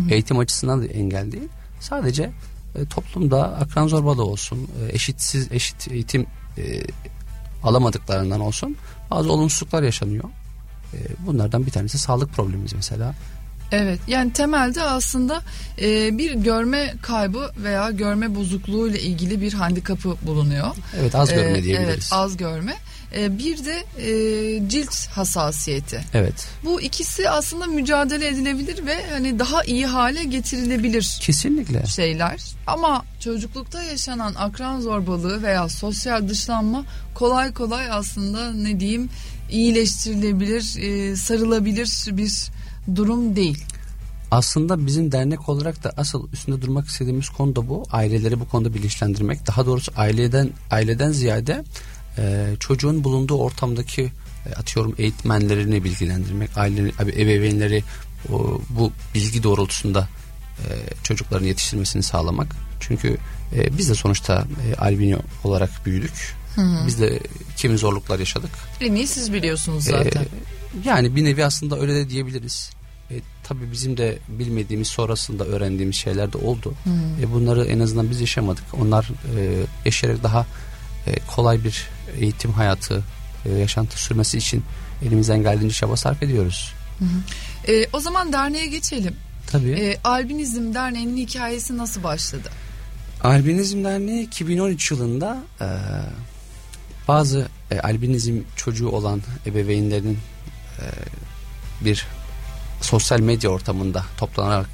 Eğitim 0.10 0.38
açısından 0.40 0.82
da 0.82 0.86
engel 0.86 1.32
değil. 1.32 1.48
Sadece 1.80 2.32
e, 2.76 2.86
toplumda 2.86 3.58
akran 3.58 3.88
zorbalığı 3.88 4.26
olsun, 4.26 4.70
e, 4.82 4.96
eşitsiz 4.96 5.52
eşit 5.52 5.92
eğitim 5.92 6.26
e, 6.58 6.84
alamadıklarından 7.64 8.40
olsun 8.40 8.76
bazı 9.12 9.32
olumsuzluklar 9.32 9.84
yaşanıyor. 9.84 10.24
E, 10.94 10.98
bunlardan 11.26 11.66
bir 11.66 11.72
tanesi 11.72 11.98
sağlık 11.98 12.34
problemimiz 12.34 12.74
mesela. 12.74 13.16
Evet 13.72 14.00
yani 14.08 14.34
temelde 14.34 14.82
aslında 14.84 15.42
e, 15.82 16.18
bir 16.18 16.34
görme 16.34 16.94
kaybı 17.02 17.52
veya 17.58 17.92
görme 17.92 18.36
bozukluğu 18.36 18.88
ile 18.90 19.00
ilgili 19.02 19.42
bir 19.42 19.54
handikapı 19.54 20.16
bulunuyor. 20.22 20.76
Evet 21.00 21.16
az 21.16 21.30
görme 21.34 21.58
Ee, 21.58 21.64
diyebiliriz. 21.64 21.90
Evet 21.90 22.08
az 22.12 22.38
görme. 22.38 22.74
Ee, 23.16 23.38
bir 23.38 23.66
de 23.66 23.84
e, 23.98 24.70
cilt 24.70 25.08
hassasiyeti. 25.08 26.04
Evet. 26.14 26.48
Bu 26.66 26.82
ikisi 26.82 27.30
aslında 27.30 27.66
mücadele 27.66 28.28
edilebilir 28.28 28.86
ve 28.86 28.96
hani 29.12 29.40
daha 29.40 29.64
iyi 29.64 29.86
hale 29.86 30.24
getirilebilir 30.24 31.18
Kesinlikle. 31.22 31.86
şeyler. 31.86 32.42
Ama 32.68 33.06
çocuklukta 33.20 33.84
yaşanan 33.84 34.34
akran 34.36 34.82
zorbalığı 34.82 35.44
veya 35.44 35.70
sosyal 35.70 36.30
dışlanma 36.30 36.86
kolay 37.16 37.54
kolay 37.54 37.92
aslında 37.92 38.52
ne 38.54 38.80
diyeyim 38.80 39.10
iyileştirilebilir, 39.52 40.78
e, 40.82 41.16
sarılabilir 41.16 42.06
bir 42.08 42.52
durum 42.96 43.36
değil. 43.36 43.64
Aslında 44.32 44.86
bizim 44.86 45.12
dernek 45.12 45.50
olarak 45.50 45.84
da 45.84 45.94
asıl 45.98 46.32
üstünde 46.34 46.62
durmak 46.62 46.88
istediğimiz 46.88 47.30
konu 47.30 47.56
da 47.56 47.70
bu. 47.70 47.84
Aileleri 47.92 48.40
bu 48.40 48.50
konuda 48.50 48.74
bilinçlendirmek. 48.74 49.48
Daha 49.48 49.66
doğrusu 49.66 49.92
aileden 49.96 50.50
aileden 50.72 51.12
ziyade 51.12 51.64
e, 52.18 52.46
çocuğun 52.60 53.04
bulunduğu 53.04 53.38
ortamdaki 53.38 54.12
e, 54.46 54.54
atıyorum 54.56 54.96
eğitmenlerini 54.98 55.84
bilgilendirmek, 55.84 56.58
aile 56.58 56.92
ebeveynleri 57.00 57.84
o, 58.32 58.62
bu 58.70 58.92
bilgi 59.16 59.44
doğrultusunda 59.44 60.10
e, 60.60 60.70
çocukların 61.04 61.46
yetiştirmesini 61.46 62.04
sağlamak. 62.04 62.56
Çünkü 62.80 63.18
e, 63.56 63.78
biz 63.78 63.90
de 63.90 63.96
sonuçta 63.96 64.48
e, 64.68 64.76
albino 64.76 65.20
olarak 65.44 65.86
büyüdük. 65.86 66.36
Biz 66.88 67.00
de 67.02 67.20
kimi 67.58 67.78
zorluklar 67.78 68.20
yaşadık. 68.20 68.50
En 68.82 68.96
iyi 68.96 69.08
siz 69.08 69.34
biliyorsunuz 69.34 69.84
zaten. 69.84 70.22
Ee, 70.22 70.28
yani 70.86 71.16
bir 71.16 71.24
nevi 71.26 71.46
aslında 71.46 71.80
öyle 71.80 71.96
de 71.96 72.10
diyebiliriz. 72.10 72.72
E, 73.12 73.16
tabii 73.44 73.72
bizim 73.72 73.98
de 73.98 74.20
bilmediğimiz 74.28 74.88
sonrasında 74.88 75.46
öğrendiğimiz 75.46 75.96
şeyler 75.96 76.34
de 76.34 76.38
oldu. 76.38 76.74
E, 77.22 77.32
bunları 77.32 77.66
en 77.66 77.80
azından 77.80 78.10
biz 78.10 78.22
yaşamadık. 78.22 78.64
Onlar 78.82 79.10
e, 79.38 79.64
yaşayarak 79.86 80.24
daha 80.24 80.46
e, 81.08 81.20
kolay 81.36 81.64
bir 81.64 81.88
eğitim 82.20 82.52
hayatı, 82.52 83.04
e, 83.46 83.52
yaşantı 83.52 84.04
sürmesi 84.04 84.38
için 84.38 84.64
elimizden 85.06 85.42
geldiğince 85.42 85.76
çaba 85.76 85.96
sarf 85.96 86.24
ediyoruz. 86.24 86.74
E, 87.68 87.88
o 87.94 88.00
zaman 88.00 88.34
derneğe 88.34 88.68
geçelim. 88.68 89.16
Tabii. 89.48 89.72
E, 89.72 89.98
Albinizm 90.04 90.74
Derneği'nin 90.74 91.18
hikayesi 91.18 91.78
nasıl 91.78 92.04
başladı? 92.04 92.50
Albinizm 93.24 93.84
Derneği 93.84 94.24
2013 94.24 94.92
yılında 94.92 95.38
e, 95.62 95.68
bazı 97.08 97.48
e, 97.72 97.80
albinizm 97.80 98.40
çocuğu 98.56 98.90
olan 98.90 99.22
ebeveynlerin 99.46 100.18
e, 100.80 100.86
bir 101.86 102.08
sosyal 102.82 103.20
medya 103.20 103.50
ortamında 103.50 104.06
toplanarak 104.18 104.70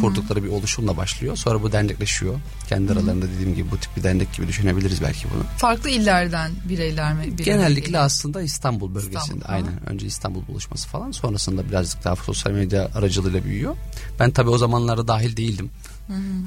kurdukları 0.00 0.44
bir 0.44 0.48
oluşumla 0.48 0.96
başlıyor. 0.96 1.36
Sonra 1.36 1.62
bu 1.62 1.72
dernekleşiyor. 1.72 2.34
Kendi 2.68 2.92
aralarında 2.92 3.26
dediğim 3.28 3.54
gibi 3.54 3.70
bu 3.70 3.76
tip 3.78 3.96
bir 3.96 4.02
dernek 4.02 4.32
gibi 4.32 4.48
düşünebiliriz 4.48 5.02
belki 5.02 5.26
bunu. 5.34 5.42
Farklı 5.56 5.90
illerden 5.90 6.50
bireyler 6.68 7.14
mi? 7.14 7.24
bir 7.24 7.32
araya 7.32 7.42
Genellikle 7.44 7.80
geliyor? 7.80 8.02
aslında 8.02 8.42
İstanbul 8.42 8.94
bölgesinde. 8.94 9.18
İstanbul, 9.18 9.44
ha. 9.44 9.52
aynen. 9.52 9.88
Önce 9.88 10.06
İstanbul 10.06 10.46
buluşması 10.46 10.88
falan. 10.88 11.10
Sonrasında 11.10 11.68
birazcık 11.68 12.04
daha 12.04 12.16
sosyal 12.16 12.52
medya 12.52 12.90
aracılığıyla 12.94 13.44
büyüyor. 13.44 13.76
Ben 14.20 14.30
tabii 14.30 14.50
o 14.50 14.58
zamanlarda 14.58 15.08
dahil 15.08 15.36
değildim. 15.36 15.70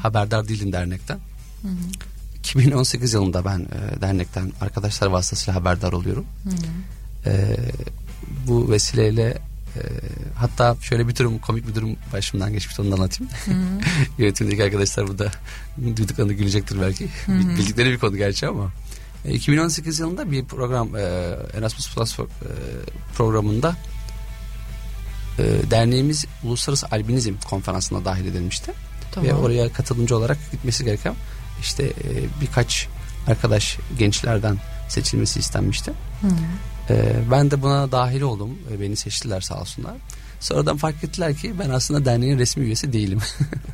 Haberdar 0.02 0.48
değildim 0.48 0.72
dernekten. 0.72 1.20
2018 2.40 3.14
yılında 3.14 3.46
ben 3.46 3.60
e, 3.60 4.02
dernekten 4.02 4.52
arkadaşlar 4.62 5.08
vasıtasıyla 5.08 5.60
haberdar 5.60 5.94
oluyorum. 5.94 6.26
E, 7.26 7.58
bu 8.48 8.72
vesileyle 8.72 9.38
e, 9.76 9.82
hatta 10.36 10.78
şöyle 10.82 11.08
bir 11.08 11.16
durum 11.16 11.40
komik 11.40 11.68
bir 11.68 11.76
durum 11.76 11.96
başımdan 12.14 12.54
geçmişti 12.54 12.82
onu 12.82 12.94
anlatayım. 12.94 13.34
Yönetimdeki 14.18 14.64
arkadaşlar 14.64 15.08
burada 15.08 15.32
duyduklarında 15.78 16.34
gülecektir 16.34 16.82
belki. 16.82 17.08
Bildikleri 17.28 17.92
bir 17.92 18.00
konu 18.00 18.18
gerçi 18.18 18.48
ama. 18.48 18.72
E, 19.26 19.34
2018 19.34 20.00
yılında 20.00 20.32
bir 20.32 20.46
program 20.46 20.96
e, 20.96 21.02
Erasmus 21.54 21.96
Plus 21.96 22.20
e, 22.20 22.24
programında 23.18 23.76
e, 25.40 25.44
derneğimiz 25.72 26.26
Uluslararası 26.44 26.88
Albinizm 26.92 27.34
Konferansı'na 27.50 28.06
dahil 28.06 28.26
edilmişti. 28.26 28.72
Tamam. 29.12 29.30
Ve 29.30 29.34
oraya 29.34 29.74
katılımcı 29.74 30.18
olarak 30.18 30.38
gitmesi 30.52 30.86
gereken 30.86 31.16
işte 31.62 31.84
e, 31.84 32.42
birkaç 32.42 32.88
arkadaş 33.28 33.78
gençlerden 34.00 34.58
seçilmesi 34.90 35.40
istenmişti. 35.40 35.92
E, 36.90 37.16
ben 37.32 37.52
de 37.52 37.62
buna 37.62 37.92
dahil 37.92 38.22
oldum. 38.22 38.60
E, 38.72 38.82
beni 38.82 38.96
seçtiler 38.96 39.42
sağ 39.42 39.62
olsunlar. 39.62 39.94
Sonradan 40.40 40.78
fark 40.78 41.04
ettiler 41.04 41.36
ki 41.36 41.54
ben 41.60 41.70
aslında 41.70 42.06
derneğin 42.06 42.40
resmi 42.40 42.64
üyesi 42.64 42.94
değilim. 42.94 43.20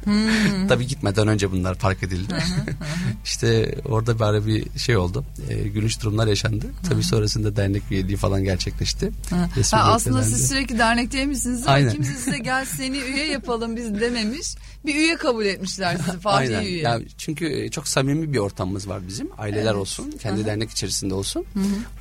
Tabii 0.70 0.88
gitmeden 0.88 1.28
önce 1.28 1.52
bunlar 1.52 1.76
fark 1.76 2.04
edildi. 2.04 2.34
işte 3.26 3.76
orada 3.86 4.20
bari 4.20 4.46
bir 4.46 4.80
şey 4.80 4.98
oldu. 4.98 5.26
E, 5.50 5.68
gülünç 5.68 6.02
durumlar 6.02 6.28
yaşandı. 6.28 6.66
Tabii 6.90 7.04
sonrasında 7.04 7.56
dernek 7.56 7.84
üyeliği 7.92 8.18
falan 8.18 8.44
gerçekleşti. 8.44 9.12
Resmi 9.58 9.80
Ha, 9.80 9.92
aslında 9.94 10.24
siz 10.24 10.48
sürekli 10.48 10.80
dernekteymişsiniz 10.80 11.62
ama 11.68 11.76
Aynen. 11.76 11.94
kimse 11.94 12.14
size 12.14 12.38
gel 12.38 12.66
seni 12.66 12.98
üye 12.98 13.28
yapalım 13.28 13.76
biz 13.76 14.00
dememiş. 14.00 14.56
Bir 14.86 14.96
üye 14.96 15.16
kabul 15.18 15.46
etmişler 15.46 15.98
sizi 16.06 16.20
Fatih 16.20 16.58
Aynen. 16.58 16.62
üye. 16.62 16.82
Ya 16.82 17.00
çünkü 17.18 17.46
e, 17.64 17.70
çok 17.70 17.88
samimi 17.88 18.34
bir 18.34 18.38
ortamımız 18.38 18.90
var 18.90 19.08
bizim. 19.08 19.30
Aileler 19.38 19.62
Evet. 19.64 19.76
olsun, 19.76 20.12
kendi 20.22 20.46
dernek 20.46 20.70
içerisinde 20.72 21.14
olsun. 21.14 21.46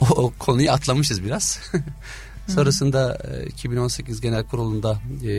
O, 0.01 0.05
o 0.07 0.33
konuyu 0.39 0.71
atlamışız 0.73 1.25
biraz. 1.25 1.61
Sonrasında 2.49 3.19
e, 3.43 3.47
2018 3.47 4.21
Genel 4.21 4.45
Kurulu'nda 4.45 5.01
e, 5.25 5.31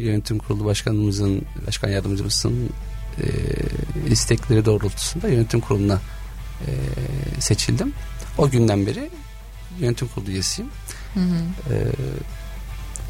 yönetim 0.00 0.38
kurulu 0.38 0.64
başkanımızın, 0.64 1.42
başkan 1.66 1.88
yardımcımızın 1.88 2.70
e, 3.22 3.24
istekleri 4.10 4.64
doğrultusunda 4.64 5.28
yönetim 5.28 5.60
kuruluna 5.60 6.00
e, 6.66 6.70
seçildim. 7.40 7.92
O 8.38 8.50
günden 8.50 8.86
beri 8.86 9.10
yönetim 9.80 10.08
kurulu 10.08 10.30
üyesiyim. 10.30 10.70
E, 11.16 11.74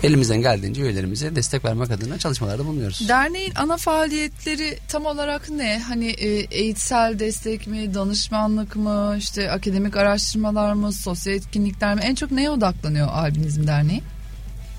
elimizden 0.03 0.41
geldiğince 0.41 0.83
üyelerimize 0.83 1.37
destek 1.37 1.65
vermek 1.65 1.91
adına 1.91 2.19
çalışmalarda 2.19 2.67
bulunuyoruz. 2.67 3.09
Derneğin 3.09 3.53
ana 3.55 3.77
faaliyetleri 3.77 4.79
tam 4.89 5.07
olarak 5.07 5.51
ne? 5.51 5.83
Hani 5.89 6.07
e, 6.07 6.29
eğitsel 6.29 7.19
destek 7.19 7.67
mi, 7.67 7.95
danışmanlık 7.95 8.77
mı, 8.77 9.17
işte 9.19 9.51
akademik 9.51 9.97
araştırmalar 9.97 10.73
mı, 10.73 10.93
sosyal 10.93 11.37
etkinlikler 11.37 11.95
mi? 11.95 12.01
En 12.05 12.15
çok 12.15 12.31
neye 12.31 12.51
odaklanıyor 12.51 13.09
Albinizm 13.09 13.67
Derneği? 13.67 14.03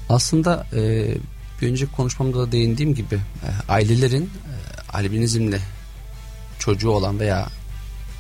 Aslında 0.10 0.68
e, 0.74 1.08
bir 1.62 1.70
önceki 1.70 1.92
konuşmamda 1.92 2.40
da 2.40 2.52
değindiğim 2.52 2.96
gibi 2.96 3.16
e, 3.16 3.50
ailelerin 3.70 4.24
e, 4.24 4.54
albinizmle 4.98 5.60
çocuğu 6.60 6.90
olan 6.90 7.20
veya 7.20 7.48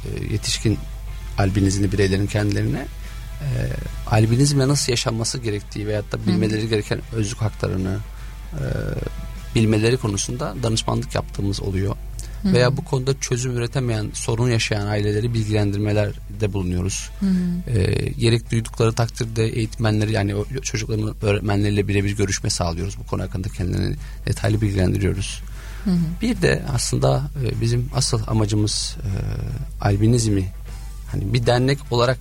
e, 0.05 0.33
yetişkin 0.33 0.77
albinizmli 1.37 1.91
bireylerin 1.91 2.27
kendilerine 2.27 2.85
e, 3.41 3.47
albinizmle 4.07 4.67
nasıl 4.67 4.91
yaşanması 4.91 5.37
gerektiği 5.37 5.87
veyahut 5.87 6.11
da 6.11 6.27
bilmeleri 6.27 6.63
Hı. 6.63 6.67
gereken 6.67 6.99
özlük 7.13 7.41
haklarını 7.41 7.97
e, 8.53 8.63
bilmeleri 9.55 9.97
konusunda 9.97 10.55
danışmanlık 10.63 11.15
yaptığımız 11.15 11.61
oluyor. 11.61 11.95
Hı. 12.43 12.53
Veya 12.53 12.77
bu 12.77 12.85
konuda 12.85 13.19
çözüm 13.19 13.57
üretemeyen, 13.57 14.09
sorun 14.13 14.49
yaşayan 14.49 14.87
aileleri 14.87 15.33
bilgilendirmelerde 15.33 16.53
bulunuyoruz. 16.53 17.09
Hı. 17.19 17.25
E, 17.71 18.09
gerek 18.09 18.51
duydukları 18.51 18.93
takdirde 18.93 19.47
eğitmenleri 19.47 20.11
yani 20.11 20.35
çocukların 20.61 21.15
öğretmenleriyle 21.21 21.87
birebir 21.87 22.17
görüşme 22.17 22.49
sağlıyoruz. 22.49 22.97
Bu 22.99 23.05
konu 23.05 23.21
hakkında 23.21 23.49
kendilerini 23.49 23.95
detaylı 24.25 24.61
bilgilendiriyoruz. 24.61 25.41
Hı 25.83 25.91
hı. 25.91 25.97
Bir 26.21 26.41
de 26.41 26.63
aslında 26.73 27.21
e, 27.43 27.61
bizim 27.61 27.89
asıl 27.95 28.21
amacımız 28.27 28.97
e, 29.03 29.09
albinizmi 29.85 30.47
hani 31.11 31.33
bir 31.33 31.45
dernek 31.45 31.79
olarak 31.91 32.17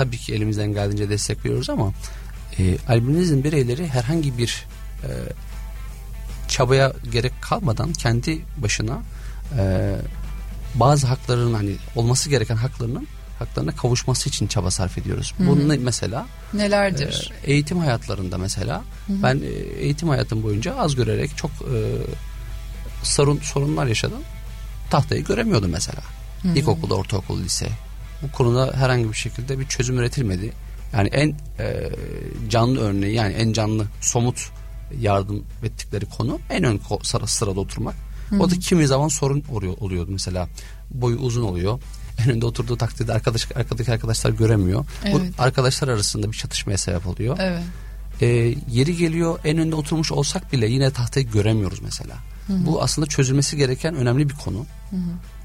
tabii 0.00 0.18
ki 0.18 0.34
elimizden 0.34 0.72
geldiğince 0.72 1.10
destekliyoruz 1.10 1.70
ama 1.70 1.92
e, 2.58 2.78
albinizm 2.88 3.44
bireyleri 3.44 3.88
herhangi 3.88 4.38
bir 4.38 4.66
e, 5.02 5.08
çabaya 6.48 6.92
gerek 7.12 7.32
kalmadan 7.40 7.92
kendi 7.92 8.40
başına 8.56 8.98
e, 9.58 9.94
bazı 10.74 11.06
haklarının 11.06 11.54
hani 11.54 11.76
olması 11.96 12.30
gereken 12.30 12.56
haklarının 12.56 13.06
haklarına 13.38 13.76
kavuşması 13.76 14.28
için 14.28 14.46
çaba 14.46 14.70
sarf 14.70 14.98
ediyoruz. 14.98 15.34
Hı-hı. 15.36 15.48
Bunun 15.48 15.80
mesela 15.80 16.26
nelerdir? 16.54 17.32
E, 17.44 17.52
eğitim 17.52 17.78
hayatlarında 17.78 18.38
mesela 18.38 18.84
Hı-hı. 19.06 19.22
ben 19.22 19.36
e, 19.36 19.48
eğitim 19.84 20.08
hayatım 20.08 20.42
boyunca 20.42 20.76
az 20.76 20.94
görerek 20.94 21.36
çok 21.36 21.50
e, 21.50 21.78
sorun 23.02 23.38
sorunlar 23.38 23.86
yaşadım. 23.86 24.20
Tahtayı 24.90 25.24
göremiyordum 25.24 25.70
mesela. 25.70 26.02
Hı-hı. 26.42 26.58
İlkokul, 26.58 26.90
ortaokul, 26.90 27.40
lise. 27.40 27.68
Bu 28.22 28.32
konuda 28.32 28.72
herhangi 28.74 29.08
bir 29.08 29.14
şekilde 29.14 29.58
bir 29.58 29.66
çözüm 29.66 29.98
üretilmedi. 29.98 30.52
Yani 30.92 31.08
en 31.08 31.28
e, 31.58 31.90
canlı 32.48 32.80
örneği 32.80 33.14
yani 33.14 33.32
en 33.32 33.52
canlı 33.52 33.86
somut 34.00 34.50
yardım 35.00 35.44
ettikleri 35.62 36.06
konu 36.06 36.38
en 36.50 36.64
ön 36.64 36.80
sırada 37.26 37.60
oturmak. 37.60 37.94
Hı-hı. 38.30 38.42
O 38.42 38.50
da 38.50 38.54
kimi 38.54 38.86
zaman 38.86 39.08
sorun 39.08 39.44
oluyor, 39.50 39.74
oluyordu 39.80 40.10
mesela. 40.12 40.48
Boyu 40.90 41.16
uzun 41.16 41.42
oluyor. 41.42 41.80
En 42.24 42.30
önde 42.30 42.46
oturduğu 42.46 42.76
takdirde 42.76 43.12
arkadaş, 43.12 43.48
arkadaki 43.54 43.92
arkadaşlar 43.92 44.30
göremiyor. 44.30 44.86
Evet. 45.04 45.14
Bu 45.14 45.42
arkadaşlar 45.42 45.88
arasında 45.88 46.32
bir 46.32 46.36
çatışmaya 46.36 46.78
sebep 46.78 47.06
oluyor. 47.06 47.36
Evet. 47.40 47.62
Ee, 48.22 48.26
yeri 48.70 48.96
geliyor 48.96 49.38
en 49.44 49.58
önde 49.58 49.74
oturmuş 49.74 50.12
olsak 50.12 50.52
bile 50.52 50.66
yine 50.66 50.90
tahtayı 50.90 51.26
göremiyoruz 51.26 51.80
mesela. 51.82 52.14
Hı-hı. 52.46 52.66
Bu 52.66 52.82
aslında 52.82 53.06
çözülmesi 53.06 53.56
gereken 53.56 53.94
önemli 53.94 54.28
bir 54.28 54.34
konu. 54.34 54.66
Hı-hı 54.90 55.00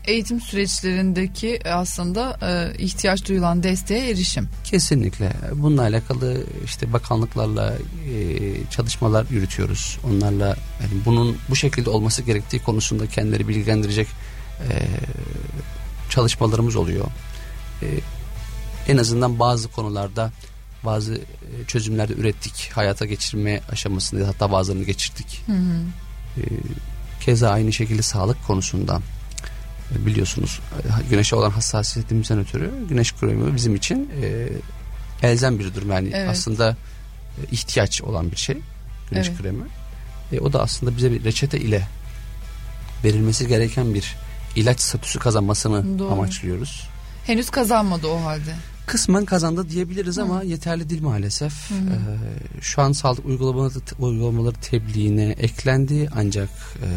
eğitim 0.08 0.42
süreçlerindeki 0.42 1.60
aslında 1.70 2.38
e, 2.42 2.84
ihtiyaç 2.84 3.28
duyulan 3.30 3.64
desteğe 3.64 4.10
erişim. 4.10 4.50
Kesinlikle. 4.64 5.32
Bununla 5.54 5.82
alakalı 5.82 6.44
işte 6.66 6.94
bakanlıklarla 6.94 7.74
e, 7.74 8.18
çalışmalar 8.72 9.26
yürütüyoruz. 9.30 10.00
Onlarla 10.04 10.48
yani 10.48 11.06
bunun 11.06 11.38
bu 11.50 11.56
şekilde 11.56 11.90
olması 11.90 12.22
gerektiği 12.22 12.60
konusunda 12.60 13.08
kendileri 13.08 13.48
bilgilendirecek 13.48 14.08
e, 14.70 14.88
çalışmalarımız 16.10 16.76
oluyor. 16.76 17.06
E, 17.82 17.88
en 18.88 18.98
azından 18.98 19.40
bazı 19.40 19.68
konularda 19.68 20.32
bazı 20.84 21.16
e, 21.16 21.66
çözümlerde 21.68 22.14
ürettik. 22.14 22.72
Hayata 22.74 23.06
geçirme 23.06 23.62
aşamasında 23.72 24.28
hatta 24.28 24.52
bazılarını 24.52 24.84
geçirdik. 24.84 25.44
Hı 25.46 25.52
hı. 25.52 25.82
E, 26.38 26.42
keza 27.22 27.50
aynı 27.50 27.74
şekilde 27.74 28.02
sağlık 28.02 28.48
konusunda 28.48 29.02
biliyorsunuz 29.92 30.60
güneşe 31.10 31.36
olan 31.36 31.50
hassasiyetimizden 31.50 32.40
ötürü 32.40 32.72
güneş 32.90 33.16
kremi 33.16 33.56
bizim 33.56 33.76
için 33.76 34.12
e, 34.22 34.48
elzem 35.24 35.60
bir 35.60 35.74
durum 35.74 35.92
yani 35.92 36.12
evet. 36.14 36.30
aslında 36.30 36.70
e, 36.70 37.52
ihtiyaç 37.52 38.02
olan 38.02 38.32
bir 38.32 38.36
şey 38.36 38.58
güneş 39.10 39.28
evet. 39.28 39.42
kremi. 39.42 39.64
E, 40.32 40.40
o 40.40 40.54
da 40.54 40.62
aslında 40.62 40.98
bize 40.98 41.12
bir 41.12 41.24
reçete 41.24 41.60
ile 41.60 41.88
verilmesi 43.04 43.48
gereken 43.48 43.94
bir 43.94 44.16
ilaç 44.56 44.82
statüsü 44.82 45.20
kazanmasını 45.20 46.00
Doğru. 46.00 46.12
amaçlıyoruz. 46.12 46.88
Henüz 47.26 47.50
kazanmadı 47.50 48.08
o 48.08 48.24
halde. 48.24 48.56
Kısmen 48.86 49.26
kazandı 49.26 49.70
diyebiliriz 49.70 50.18
Hı. 50.18 50.22
ama 50.22 50.44
yeterli 50.44 50.90
değil 50.90 51.02
maalesef. 51.02 51.70
Hı. 51.70 51.74
Ee, 51.74 52.62
şu 52.62 52.82
an 52.82 52.92
sağlık 52.92 53.26
uygulamaları, 53.26 53.74
uygulamaları 54.00 54.56
tebliğine 54.56 55.30
eklendi 55.30 56.10
ancak 56.16 56.50
e, 56.82 56.88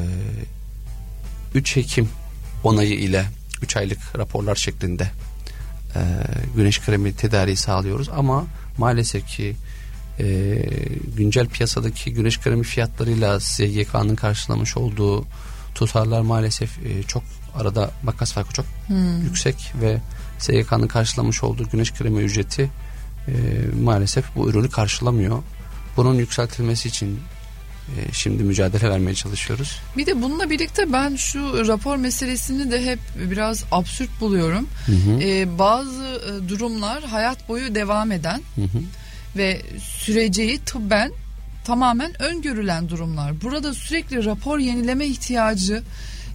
3 1.54 1.76
Ekim 1.76 2.08
onayı 2.64 2.94
ile 2.94 3.24
3 3.62 3.76
aylık 3.76 3.98
raporlar 4.18 4.54
şeklinde 4.54 5.10
e, 5.94 6.00
güneş 6.56 6.80
kremi 6.80 7.16
tedariği 7.16 7.56
sağlıyoruz 7.56 8.08
ama 8.08 8.46
maalesef 8.78 9.26
ki 9.26 9.56
e, 10.20 10.58
güncel 11.16 11.46
piyasadaki 11.46 12.12
güneş 12.12 12.40
kremi 12.40 12.62
fiyatlarıyla 12.62 13.40
SGK'nın 13.40 14.16
karşılamış 14.16 14.76
olduğu 14.76 15.24
tutarlar 15.74 16.20
maalesef 16.20 16.78
e, 16.86 17.02
çok 17.02 17.22
arada 17.54 17.90
makas 18.02 18.32
farkı 18.32 18.52
çok 18.52 18.66
hmm. 18.86 19.22
yüksek 19.22 19.72
ve 19.80 19.98
SGK'nın 20.38 20.86
karşılamış 20.86 21.42
olduğu 21.42 21.68
güneş 21.68 21.92
kremi 21.92 22.22
ücreti 22.22 22.70
e, 23.28 23.32
maalesef 23.82 24.36
bu 24.36 24.50
ürünü 24.50 24.70
karşılamıyor. 24.70 25.42
Bunun 25.96 26.14
yükseltilmesi 26.14 26.88
için 26.88 27.20
şimdi 28.12 28.42
mücadele 28.42 28.90
vermeye 28.90 29.14
çalışıyoruz. 29.14 29.78
Bir 29.96 30.06
de 30.06 30.22
bununla 30.22 30.50
birlikte 30.50 30.92
ben 30.92 31.16
şu 31.16 31.68
rapor 31.68 31.96
meselesini 31.96 32.70
de 32.70 32.84
hep 32.84 32.98
biraz 33.30 33.64
absürt 33.72 34.20
buluyorum. 34.20 34.68
Hı 34.86 34.92
hı. 34.92 35.22
Ee, 35.22 35.58
bazı 35.58 36.04
e, 36.04 36.48
durumlar 36.48 37.04
hayat 37.04 37.48
boyu 37.48 37.74
devam 37.74 38.12
eden 38.12 38.40
hı 38.54 38.62
hı. 38.62 38.78
ve 39.36 39.62
süreceği 39.80 40.58
tıbben 40.58 41.12
tamamen 41.64 42.22
öngörülen 42.22 42.88
durumlar. 42.88 43.42
Burada 43.42 43.74
sürekli 43.74 44.24
rapor 44.24 44.58
yenileme 44.58 45.06
ihtiyacı 45.06 45.82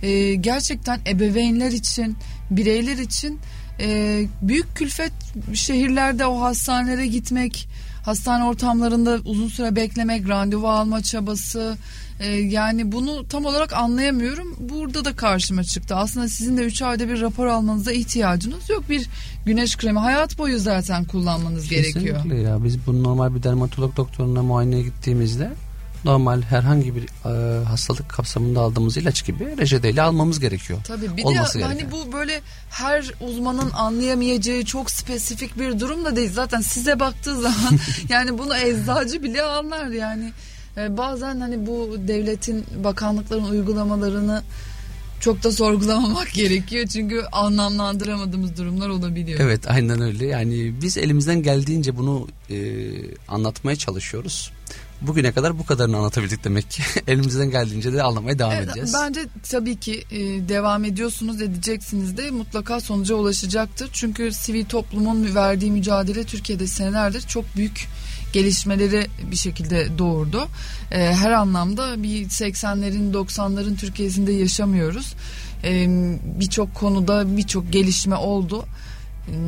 e, 0.03 0.35
gerçekten 0.35 0.99
ebeveynler 1.07 1.71
için, 1.71 2.17
bireyler 2.51 2.97
için 2.97 3.39
e, 3.83 4.25
büyük 4.41 4.75
külfet 4.75 5.11
şehirlerde 5.53 6.25
o 6.25 6.41
hastanelere 6.41 7.07
gitmek 7.07 7.67
hastane 8.05 8.43
ortamlarında 8.43 9.19
uzun 9.25 9.47
süre 9.47 9.75
beklemek, 9.75 10.29
randevu 10.29 10.69
alma 10.69 11.01
çabası 11.01 11.77
e, 12.19 12.27
yani 12.29 12.91
bunu 12.91 13.27
tam 13.27 13.45
olarak 13.45 13.73
anlayamıyorum. 13.73 14.55
Burada 14.59 15.05
da 15.05 15.15
karşıma 15.15 15.63
çıktı. 15.63 15.95
Aslında 15.95 16.27
sizin 16.27 16.57
de 16.57 16.63
3 16.63 16.81
ayda 16.81 17.09
bir 17.09 17.21
rapor 17.21 17.45
almanıza 17.45 17.91
ihtiyacınız 17.91 18.69
yok. 18.69 18.89
Bir 18.89 19.09
güneş 19.45 19.77
kremi 19.77 19.99
hayat 19.99 20.37
boyu 20.37 20.59
zaten 20.59 21.05
kullanmanız 21.05 21.67
Kesinlikle 21.67 21.81
gerekiyor. 21.91 22.15
Kesinlikle 22.15 22.49
ya 22.49 22.63
biz 22.63 22.87
bunu 22.87 23.03
normal 23.03 23.35
bir 23.35 23.43
dermatolog 23.43 23.97
doktoruna 23.97 24.43
muayeneye 24.43 24.83
gittiğimizde 24.83 25.51
normal 26.05 26.41
herhangi 26.41 26.95
bir 26.95 27.03
e, 27.03 27.63
hastalık 27.63 28.09
kapsamında 28.09 28.61
aldığımız 28.61 28.97
ilaç 28.97 29.25
gibi 29.25 29.57
reçeteyle 29.57 30.01
almamız 30.01 30.39
gerekiyor. 30.39 30.79
Tabii 30.87 31.17
bir 31.17 31.23
Olması 31.23 31.53
de 31.53 31.59
gereken. 31.59 31.79
hani 31.79 31.91
bu 31.91 32.13
böyle 32.13 32.41
her 32.69 33.11
uzmanın 33.21 33.71
anlayamayacağı 33.71 34.63
çok 34.63 34.91
spesifik 34.91 35.59
bir 35.59 35.79
durum 35.79 36.05
da 36.05 36.15
değil. 36.15 36.31
Zaten 36.33 36.61
size 36.61 36.99
baktığı 36.99 37.41
zaman 37.41 37.79
yani 38.09 38.37
bunu 38.37 38.57
eczacı 38.57 39.23
bile 39.23 39.41
anlar 39.41 39.87
yani. 39.87 40.31
E, 40.77 40.97
bazen 40.97 41.39
hani 41.39 41.67
bu 41.67 41.95
devletin 42.07 42.65
bakanlıkların 42.83 43.43
uygulamalarını 43.43 44.43
çok 45.19 45.43
da 45.43 45.51
sorgulamamak 45.51 46.31
gerekiyor 46.33 46.87
çünkü 46.87 47.23
anlamlandıramadığımız 47.31 48.57
durumlar 48.57 48.89
olabiliyor. 48.89 49.39
Evet 49.39 49.67
aynen 49.67 50.01
öyle 50.01 50.25
yani 50.25 50.73
biz 50.81 50.97
elimizden 50.97 51.43
geldiğince 51.43 51.97
bunu 51.97 52.27
e, 52.49 52.55
anlatmaya 53.27 53.75
çalışıyoruz 53.75 54.51
bugüne 55.07 55.31
kadar 55.31 55.59
bu 55.59 55.65
kadarını 55.65 55.97
anlatabildik 55.97 56.43
demek 56.43 56.71
ki. 56.71 56.83
Elimizden 57.07 57.51
geldiğince 57.51 57.93
de 57.93 58.03
anlamaya 58.03 58.39
devam 58.39 58.51
evet, 58.51 58.63
edeceğiz. 58.63 58.93
Bence 59.01 59.25
tabii 59.51 59.75
ki 59.75 60.03
e, 60.11 60.19
devam 60.49 60.85
ediyorsunuz 60.85 61.41
edeceksiniz 61.41 62.17
de 62.17 62.31
mutlaka 62.31 62.79
sonuca 62.79 63.15
ulaşacaktır. 63.15 63.89
Çünkü 63.93 64.31
sivil 64.31 64.65
toplumun 64.65 65.35
verdiği 65.35 65.71
mücadele 65.71 66.23
Türkiye'de 66.23 66.67
senelerdir 66.67 67.21
çok 67.21 67.55
büyük 67.55 67.87
gelişmeleri 68.33 69.07
bir 69.31 69.35
şekilde 69.35 69.97
doğurdu. 69.97 70.47
E, 70.91 71.13
her 71.13 71.31
anlamda 71.31 72.03
bir 72.03 72.25
80'lerin 72.25 73.13
90'ların 73.13 73.75
Türkiye'sinde 73.75 74.31
yaşamıyoruz. 74.31 75.13
E, 75.63 75.85
birçok 76.39 76.75
konuda 76.75 77.37
birçok 77.37 77.73
gelişme 77.73 78.15
oldu 78.15 78.65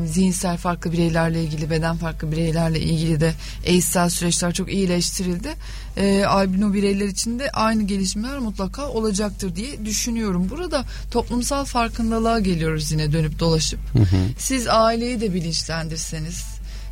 zihinsel 0.05 0.57
farklı 0.57 0.91
bireylerle 0.91 1.43
ilgili, 1.43 1.69
beden 1.69 1.97
farklı 1.97 2.31
bireylerle 2.31 2.79
ilgili 2.79 3.19
de 3.19 3.33
eğitsel 3.63 4.09
süreçler 4.09 4.53
çok 4.53 4.73
iyileştirildi. 4.73 5.49
E, 5.97 6.25
albino 6.25 6.73
bireyler 6.73 7.07
için 7.07 7.39
de 7.39 7.51
aynı 7.51 7.83
gelişmeler 7.83 8.39
mutlaka 8.39 8.87
olacaktır 8.87 9.55
diye 9.55 9.85
düşünüyorum. 9.85 10.49
Burada 10.49 10.85
toplumsal 11.11 11.65
farkındalığa 11.65 12.39
geliyoruz 12.39 12.91
yine 12.91 13.11
dönüp 13.11 13.39
dolaşıp. 13.39 13.79
Hı 13.93 13.99
hı. 13.99 14.17
Siz 14.37 14.67
aileyi 14.67 15.21
de 15.21 15.33
bilinçlendirseniz, 15.33 16.43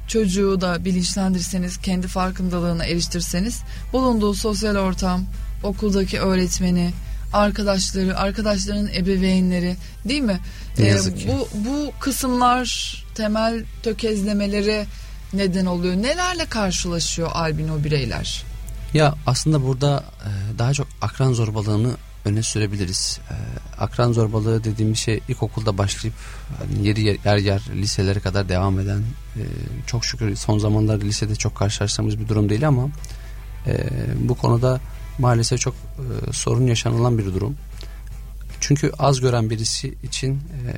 çocuğu 0.08 0.62
da 0.62 0.86
bilinçlendirseniz, 0.86 1.78
kendi 1.78 2.08
farkındalığına 2.08 2.86
eriştirseniz, 2.86 3.62
bulunduğu 3.94 4.34
sosyal 4.34 4.76
ortam, 4.76 5.24
okuldaki 5.64 6.20
öğretmeni, 6.20 6.92
arkadaşları, 7.34 8.18
arkadaşlarının 8.18 8.92
ebeveynleri 8.96 9.76
değil 10.06 10.22
mi? 10.22 10.40
Ne 10.78 10.86
yazık 10.86 11.20
ki. 11.20 11.28
Bu, 11.28 11.48
bu 11.66 11.92
kısımlar 12.00 12.98
temel 13.16 13.64
tökezlemeleri 13.84 14.86
neden 15.34 15.66
oluyor. 15.66 15.96
Nelerle 15.96 16.46
karşılaşıyor 16.46 17.30
albino 17.34 17.84
bireyler? 17.84 18.44
Ya 18.94 19.16
aslında 19.26 19.64
burada 19.64 20.04
e, 20.26 20.60
daha 20.60 20.74
çok 20.74 20.88
akran 21.02 21.34
zorbalığını 21.34 21.92
öne 22.26 22.44
sürebiliriz. 22.44 23.20
E, 23.30 23.36
akran 23.82 24.12
zorbalığı 24.12 24.64
dediğimiz 24.64 24.98
şey 24.98 25.20
ilkokulda 25.30 25.78
başlayıp 25.78 26.16
hani 26.58 26.88
yeri 26.88 27.02
yer, 27.02 27.18
yer 27.26 27.38
yer 27.38 27.62
liselere 27.76 28.20
kadar 28.20 28.50
devam 28.50 28.80
eden 28.80 29.00
e, 29.36 29.44
çok 29.88 30.06
şükür 30.06 30.36
son 30.36 30.60
zamanlarda 30.60 31.06
lisede 31.06 31.36
çok 31.36 31.56
karşılaştığımız 31.56 32.20
bir 32.20 32.28
durum 32.28 32.50
değil 32.50 32.68
ama 32.68 32.90
bu 34.16 34.36
konuda 34.36 34.80
maalesef 35.20 35.60
çok 35.60 35.74
e, 35.74 36.34
sorun 36.34 36.68
yaşanılan 36.68 37.18
bir 37.18 37.26
durum. 37.26 37.56
Çünkü 38.60 38.92
az 39.00 39.20
gören 39.20 39.50
birisi 39.50 39.94
için 40.04 40.34
e, 40.34 40.72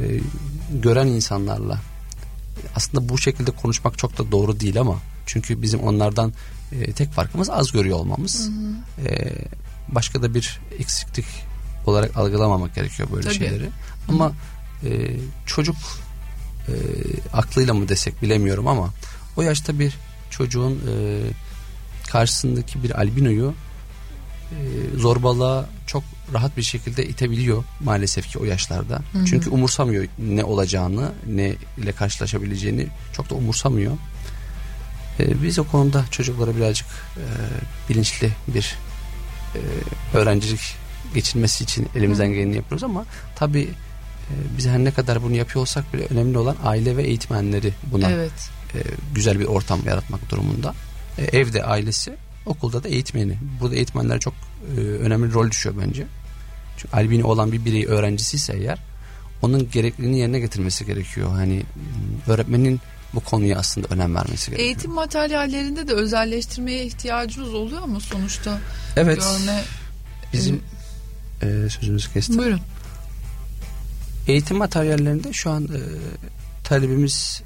e, 0.00 0.20
gören 0.82 1.06
insanlarla 1.06 1.80
aslında 2.74 3.08
bu 3.08 3.18
şekilde 3.18 3.50
konuşmak 3.50 3.98
çok 3.98 4.18
da 4.18 4.32
doğru 4.32 4.60
değil 4.60 4.80
ama 4.80 4.98
çünkü 5.26 5.62
bizim 5.62 5.80
onlardan 5.80 6.32
e, 6.72 6.92
tek 6.92 7.12
farkımız 7.12 7.50
az 7.50 7.72
görüyor 7.72 7.98
olmamız. 7.98 8.50
E, 9.06 9.32
başka 9.88 10.22
da 10.22 10.34
bir 10.34 10.60
eksiklik 10.78 11.26
olarak 11.86 12.16
algılamamak 12.16 12.74
gerekiyor 12.74 13.08
böyle 13.12 13.24
Tabii. 13.24 13.34
şeyleri. 13.34 13.68
Ama 14.08 14.32
e, 14.84 15.16
çocuk 15.46 15.76
e, 16.68 16.74
aklıyla 17.32 17.74
mı 17.74 17.88
desek 17.88 18.22
bilemiyorum 18.22 18.66
ama 18.66 18.90
o 19.36 19.42
yaşta 19.42 19.78
bir 19.78 19.94
çocuğun 20.30 20.72
e, 20.72 21.20
karşısındaki 22.10 22.82
bir 22.82 22.98
albinoyu 22.98 23.54
e, 24.52 24.56
zorbalığa 24.96 25.68
çok 25.86 26.02
rahat 26.32 26.56
bir 26.56 26.62
şekilde 26.62 27.06
itebiliyor 27.06 27.64
maalesef 27.80 28.28
ki 28.28 28.38
o 28.38 28.44
yaşlarda. 28.44 29.02
Hı 29.12 29.18
hı. 29.18 29.24
Çünkü 29.24 29.50
umursamıyor 29.50 30.06
ne 30.18 30.44
olacağını, 30.44 31.12
ne 31.26 31.54
ile 31.78 31.92
karşılaşabileceğini 31.92 32.86
çok 33.12 33.30
da 33.30 33.34
umursamıyor. 33.34 33.92
E, 35.20 35.42
biz 35.42 35.58
o 35.58 35.64
konuda 35.64 36.04
çocuklara 36.10 36.56
birazcık 36.56 36.86
e, 37.16 37.24
bilinçli 37.88 38.32
bir 38.48 38.76
e, 39.54 39.60
öğrencilik 40.16 40.60
geçirmesi 41.14 41.64
için 41.64 41.88
elimizden 41.94 42.32
geleni 42.32 42.56
yapıyoruz 42.56 42.84
ama 42.84 43.04
tabii 43.36 43.68
biz 44.58 44.66
her 44.66 44.78
ne 44.78 44.90
kadar 44.90 45.22
bunu 45.22 45.34
yapıyor 45.34 45.62
olsak 45.62 45.94
bile 45.94 46.06
önemli 46.10 46.38
olan 46.38 46.56
aile 46.64 46.96
ve 46.96 47.02
eğitmenleri 47.02 47.72
buna 47.92 48.10
Evet. 48.10 48.50
güzel 49.14 49.40
bir 49.40 49.44
ortam 49.44 49.80
yaratmak 49.86 50.30
durumunda. 50.30 50.74
E, 51.18 51.38
evde 51.38 51.64
ailesi, 51.64 52.14
okulda 52.46 52.84
da 52.84 52.88
eğitmeni. 52.88 53.38
Burada 53.60 53.74
eğitmenler 53.74 54.20
çok 54.20 54.34
e, 54.76 54.80
önemli 54.80 55.32
rol 55.32 55.50
düşüyor 55.50 55.74
bence. 55.86 56.06
Çünkü 56.76 56.96
albino 56.96 57.26
olan 57.26 57.52
bir 57.52 57.64
birey 57.64 57.86
öğrencisi 57.86 58.36
ise 58.36 58.52
eğer 58.56 58.78
onun 59.42 59.70
gerekliliğini 59.70 60.18
yerine 60.18 60.40
getirmesi 60.40 60.86
gerekiyor. 60.86 61.30
Hani 61.30 61.62
öğretmenin 62.26 62.80
bu 63.14 63.20
konuya 63.20 63.58
aslında 63.58 63.88
önem 63.90 64.14
vermesi 64.14 64.50
gerekiyor. 64.50 64.66
Eğitim 64.66 64.92
materyallerinde 64.92 65.88
de 65.88 65.92
özelleştirmeye 65.92 66.84
ihtiyacınız 66.84 67.54
oluyor 67.54 67.84
mu 67.84 68.00
sonuçta? 68.00 68.58
evet. 68.96 69.18
Görme... 69.18 69.64
Bizim 70.32 70.62
e, 71.42 71.46
sözünüzü 71.68 72.12
kestim. 72.12 72.38
Buyurun. 72.38 72.60
Eğitim 74.26 74.56
materyallerinde 74.56 75.32
şu 75.32 75.50
an 75.50 75.64
e, 75.64 75.80
talebimiz 76.64 77.42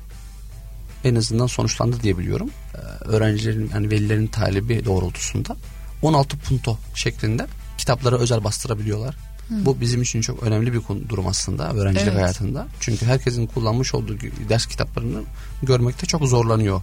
en 1.04 1.14
azından 1.14 1.46
sonuçlandı 1.46 2.02
diye 2.02 2.18
biliyorum. 2.18 2.50
E, 2.74 2.78
öğrencilerin 3.04 3.70
yani 3.74 3.90
velilerin 3.90 4.26
talebi 4.26 4.84
doğrultusunda 4.84 5.56
16 6.02 6.38
punto 6.38 6.78
şeklinde 6.94 7.46
kitapları 7.78 8.18
özel 8.18 8.44
bastırabiliyorlar. 8.44 9.14
Hı. 9.48 9.64
Bu 9.64 9.80
bizim 9.80 10.02
için 10.02 10.20
çok 10.20 10.42
önemli 10.42 10.72
bir 10.72 10.80
durum 11.08 11.26
aslında 11.26 11.72
öğrencilik 11.72 12.06
Evet. 12.08 12.16
hayatında. 12.16 12.66
Çünkü 12.80 13.06
herkesin 13.06 13.46
kullanmış 13.46 13.94
olduğu 13.94 14.18
ders 14.48 14.66
kitaplarını 14.66 15.22
görmekte 15.62 16.06
çok 16.06 16.26
zorlanıyor. 16.26 16.82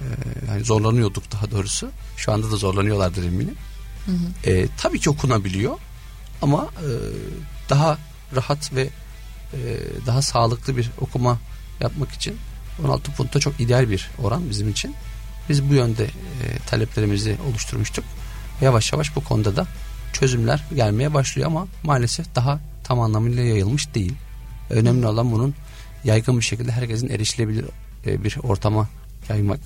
E, 0.00 0.06
yani 0.48 0.64
zorlanıyorduk 0.64 1.32
daha 1.32 1.50
doğrusu. 1.50 1.90
Şu 2.16 2.32
anda 2.32 2.50
da 2.50 2.56
zorlanıyorlardır 2.56 3.24
eminim. 3.24 3.54
Hı 4.06 4.12
hı. 4.12 4.50
E, 4.50 4.68
tabii 4.76 5.00
ki 5.00 5.10
okunabiliyor 5.10 5.78
ama 6.42 6.64
e, 6.64 6.88
daha 7.70 7.98
rahat 8.36 8.74
ve 8.74 8.88
e, 9.52 9.58
daha 10.06 10.22
sağlıklı 10.22 10.76
bir 10.76 10.90
okuma 11.00 11.38
yapmak 11.80 12.12
için 12.12 12.36
16 12.84 13.12
punto 13.12 13.40
çok 13.40 13.60
ideal 13.60 13.90
bir 13.90 14.10
oran 14.22 14.50
bizim 14.50 14.68
için. 14.68 14.94
Biz 15.48 15.70
bu 15.70 15.74
yönde 15.74 16.04
e, 16.04 16.08
taleplerimizi 16.66 17.36
oluşturmuştuk. 17.50 18.04
Yavaş 18.60 18.92
yavaş 18.92 19.16
bu 19.16 19.24
konuda 19.24 19.56
da 19.56 19.66
çözümler 20.12 20.64
gelmeye 20.74 21.14
başlıyor 21.14 21.48
ama 21.48 21.66
maalesef 21.82 22.34
daha 22.34 22.60
tam 22.84 23.00
anlamıyla 23.00 23.42
yayılmış 23.42 23.94
değil. 23.94 24.12
Önemli 24.70 25.06
olan 25.06 25.32
bunun 25.32 25.54
yaygın 26.04 26.38
bir 26.38 26.44
şekilde 26.44 26.72
herkesin 26.72 27.08
erişilebilir 27.08 27.64
e, 28.06 28.24
bir 28.24 28.36
ortama 28.42 28.88
yaymak. 29.28 29.60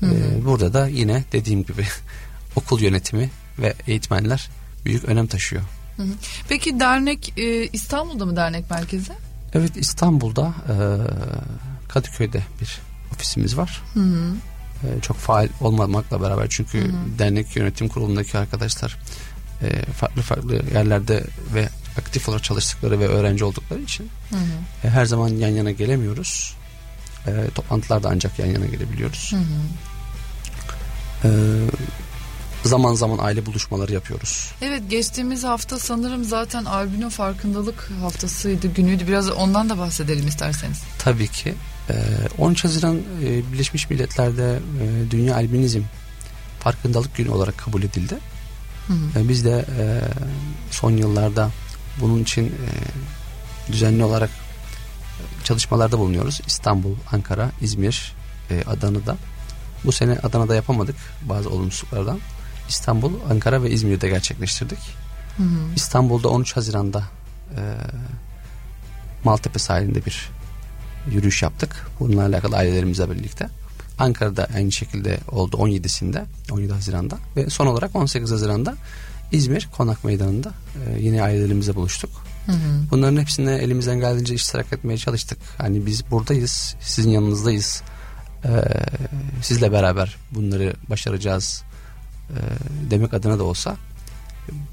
Hı 0.00 0.06
hı. 0.06 0.14
E, 0.14 0.44
burada 0.44 0.72
da 0.72 0.86
yine 0.86 1.24
dediğim 1.32 1.64
gibi 1.64 1.86
okul 2.56 2.80
yönetimi 2.80 3.30
ve 3.58 3.74
eğitmenler 3.86 4.48
büyük 4.84 5.04
önem 5.04 5.26
taşıyor. 5.26 5.62
Hı 5.96 6.02
hı. 6.02 6.12
Peki 6.48 6.80
dernek 6.80 7.38
e, 7.38 7.66
İstanbul'da 7.66 8.26
mı 8.26 8.36
dernek 8.36 8.70
merkezi? 8.70 9.12
Evet 9.54 9.76
İstanbul'da 9.76 10.54
e, 10.68 10.74
Kadıköy'de 11.90 12.42
bir 12.60 12.80
ofisimiz 13.14 13.56
var. 13.56 13.82
Hı 13.94 14.00
hı. 14.00 14.34
E, 14.84 15.00
çok 15.00 15.16
faal 15.16 15.48
olmamakla 15.60 16.22
beraber 16.22 16.46
çünkü 16.50 16.78
Hı 16.78 16.84
hı. 16.84 17.18
dernek 17.18 17.56
yönetim 17.56 17.88
kurulundaki 17.88 18.38
arkadaşlar 18.38 18.98
e, 19.62 19.92
farklı 19.92 20.22
farklı 20.22 20.62
yerlerde 20.74 21.24
ve 21.54 21.68
aktif 21.98 22.28
olarak 22.28 22.44
çalıştıkları 22.44 23.00
ve 23.00 23.08
öğrenci 23.08 23.44
oldukları 23.44 23.80
için 23.80 24.10
Hı 24.30 24.36
hı. 24.36 24.86
e, 24.88 24.90
her 24.90 25.04
zaman 25.04 25.28
yan 25.28 25.48
yana 25.48 25.70
gelemiyoruz. 25.70 26.56
E, 27.26 27.50
toplantılarda 27.54 28.08
ancak 28.08 28.38
yan 28.38 28.46
yana 28.46 28.66
gelebiliyoruz. 28.66 29.32
Hı 29.32 29.36
hı. 29.36 29.42
E, 31.24 31.30
zaman 32.64 32.94
zaman 32.94 33.18
aile 33.18 33.46
buluşmaları 33.46 33.92
yapıyoruz. 33.92 34.52
Evet 34.62 34.82
geçtiğimiz 34.90 35.44
hafta 35.44 35.78
sanırım 35.78 36.24
zaten 36.24 36.64
albino 36.64 37.10
farkındalık 37.10 37.90
haftasıydı 38.00 38.66
günüydü. 38.66 39.08
Biraz 39.08 39.30
ondan 39.30 39.70
da 39.70 39.78
bahsedelim 39.78 40.28
isterseniz. 40.28 40.82
Tabii 40.98 41.28
ki. 41.28 41.54
Ee, 41.90 41.94
13 42.38 42.64
Haziran 42.64 42.98
e, 43.24 43.52
Birleşmiş 43.52 43.90
Milletler'de 43.90 44.58
e, 44.82 45.10
Dünya 45.10 45.34
Albinizm 45.34 45.82
Farkındalık 46.60 47.16
Günü 47.16 47.30
olarak 47.30 47.58
kabul 47.58 47.82
edildi. 47.82 48.18
Hı 48.86 48.92
hı. 48.92 49.20
E, 49.20 49.28
Biz 49.28 49.44
de 49.44 49.64
e, 49.78 50.00
son 50.70 50.90
yıllarda 50.90 51.50
bunun 52.00 52.22
için 52.22 52.46
e, 52.46 52.68
düzenli 53.72 54.04
olarak 54.04 54.30
çalışmalarda 55.44 55.98
bulunuyoruz. 55.98 56.40
İstanbul, 56.46 56.94
Ankara, 57.12 57.50
İzmir, 57.60 58.12
e, 58.50 58.62
Adana'da. 58.66 59.16
Bu 59.84 59.92
sene 59.92 60.18
Adana'da 60.22 60.54
yapamadık 60.54 60.96
bazı 61.22 61.50
olumsuzluklardan. 61.50 62.18
İstanbul, 62.68 63.12
Ankara 63.30 63.62
ve 63.62 63.70
İzmir'de 63.70 64.08
gerçekleştirdik. 64.08 64.78
Hı 65.36 65.42
hı. 65.42 65.74
İstanbul'da 65.76 66.28
13 66.28 66.56
Haziran'da 66.56 67.04
e, 67.56 67.60
Maltepe 69.24 69.58
sahilinde 69.58 70.06
bir 70.06 70.30
yürüyüş 71.10 71.42
yaptık. 71.42 71.86
Bununla 72.00 72.26
alakalı 72.26 72.56
ailelerimizle 72.56 73.10
birlikte. 73.10 73.48
Ankara'da 73.98 74.48
aynı 74.54 74.72
şekilde 74.72 75.18
oldu 75.28 75.56
17'sinde 75.56 76.24
17 76.50 76.72
Haziran'da 76.72 77.18
ve 77.36 77.50
son 77.50 77.66
olarak 77.66 77.96
18 77.96 78.30
Haziran'da 78.30 78.76
İzmir 79.32 79.68
Konak 79.76 80.04
Meydanı'nda 80.04 80.52
e, 80.86 81.00
yine 81.00 81.22
ailelerimizle 81.22 81.74
buluştuk. 81.74 82.10
Hı 82.46 82.52
hı. 82.52 82.56
Bunların 82.90 83.20
hepsine 83.20 83.54
elimizden 83.54 84.00
geldiğince 84.00 84.34
iştirak 84.34 84.72
etmeye 84.72 84.98
çalıştık. 84.98 85.38
Hani 85.58 85.86
biz 85.86 86.10
buradayız, 86.10 86.74
sizin 86.80 87.10
yanınızdayız. 87.10 87.82
Ee, 88.44 88.48
sizle 89.42 89.72
beraber 89.72 90.16
bunları 90.34 90.74
başaracağız 90.90 91.62
e, 92.30 92.38
demek 92.90 93.14
adına 93.14 93.38
da 93.38 93.44
olsa 93.44 93.76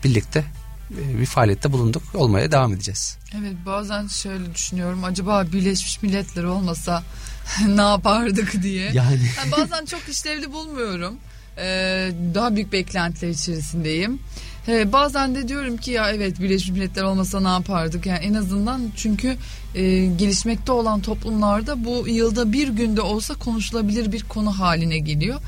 birlikte 0.03 0.39
e, 0.39 0.45
bir 0.89 1.25
faaliyette 1.25 1.71
bulunduk. 1.71 2.03
Olmaya 2.13 2.51
devam 2.51 2.73
edeceğiz. 2.73 3.17
Evet 3.39 3.53
bazen 3.65 4.07
şöyle 4.07 4.55
düşünüyorum 4.55 5.03
acaba 5.03 5.45
Birleşmiş 5.53 6.01
Milletler 6.01 6.43
olmasa 6.43 7.03
ne 7.67 7.81
yapardık 7.81 8.63
diye. 8.63 8.83
Yani 8.93 9.19
Yani 9.37 9.51
bazen 9.51 9.85
çok 9.85 10.09
işlevli 10.09 10.51
bulmuyorum. 10.53 11.15
Ee, 11.57 12.11
daha 12.33 12.55
büyük 12.55 12.71
beklentiler 12.73 13.29
içerisindeyim. 13.29 14.19
Ee, 14.67 14.91
bazen 14.91 15.35
de 15.35 15.47
diyorum 15.47 15.77
ki 15.77 15.91
ya 15.91 16.11
evet 16.11 16.39
Birleşmiş 16.39 16.69
Milletler 16.71 17.03
olmasa 17.03 17.39
ne 17.39 17.47
yapardık? 17.47 18.05
Yani 18.05 18.19
en 18.19 18.33
azından 18.33 18.81
çünkü 18.95 19.37
e, 19.75 20.05
gelişmekte 20.05 20.71
olan 20.71 21.01
toplumlarda 21.01 21.85
bu 21.85 22.07
yılda 22.07 22.51
bir 22.51 22.67
günde 22.67 23.01
olsa 23.01 23.33
konuşulabilir 23.33 24.11
bir 24.11 24.23
konu 24.23 24.59
haline 24.59 24.97
geliyor. 24.97 25.39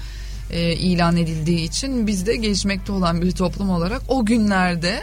Ee, 0.51 0.73
ilan 0.73 1.17
edildiği 1.17 1.59
için 1.59 2.07
biz 2.07 2.25
de 2.25 2.35
gelişmekte 2.35 2.91
olan 2.91 3.21
bir 3.21 3.31
toplum 3.31 3.69
olarak 3.69 4.01
o 4.07 4.25
günlerde 4.25 5.01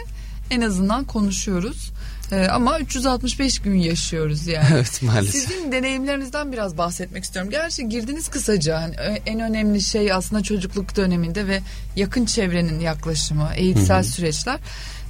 en 0.51 0.61
azından 0.61 1.05
konuşuyoruz. 1.05 1.93
Ee, 2.33 2.47
ama 2.47 2.79
365 2.79 3.59
gün 3.59 3.75
yaşıyoruz 3.75 4.47
yani. 4.47 4.67
evet 4.75 5.03
maalesef. 5.03 5.43
Sizin 5.43 5.73
deneyimlerinizden 5.73 6.53
biraz 6.53 6.79
bahsetmek 6.79 7.25
istiyorum. 7.25 7.51
Gerçi 7.51 7.89
girdiniz 7.89 8.29
kısaca. 8.29 8.83
Hani 8.83 8.95
en 9.27 9.41
önemli 9.41 9.81
şey 9.81 10.13
aslında 10.13 10.43
çocukluk 10.43 10.97
döneminde 10.97 11.47
ve 11.47 11.61
yakın 11.97 12.25
çevrenin 12.25 12.81
yaklaşımı, 12.81 13.49
eğitsel 13.57 14.03
Hı-hı. 14.03 14.13
süreçler. 14.13 14.59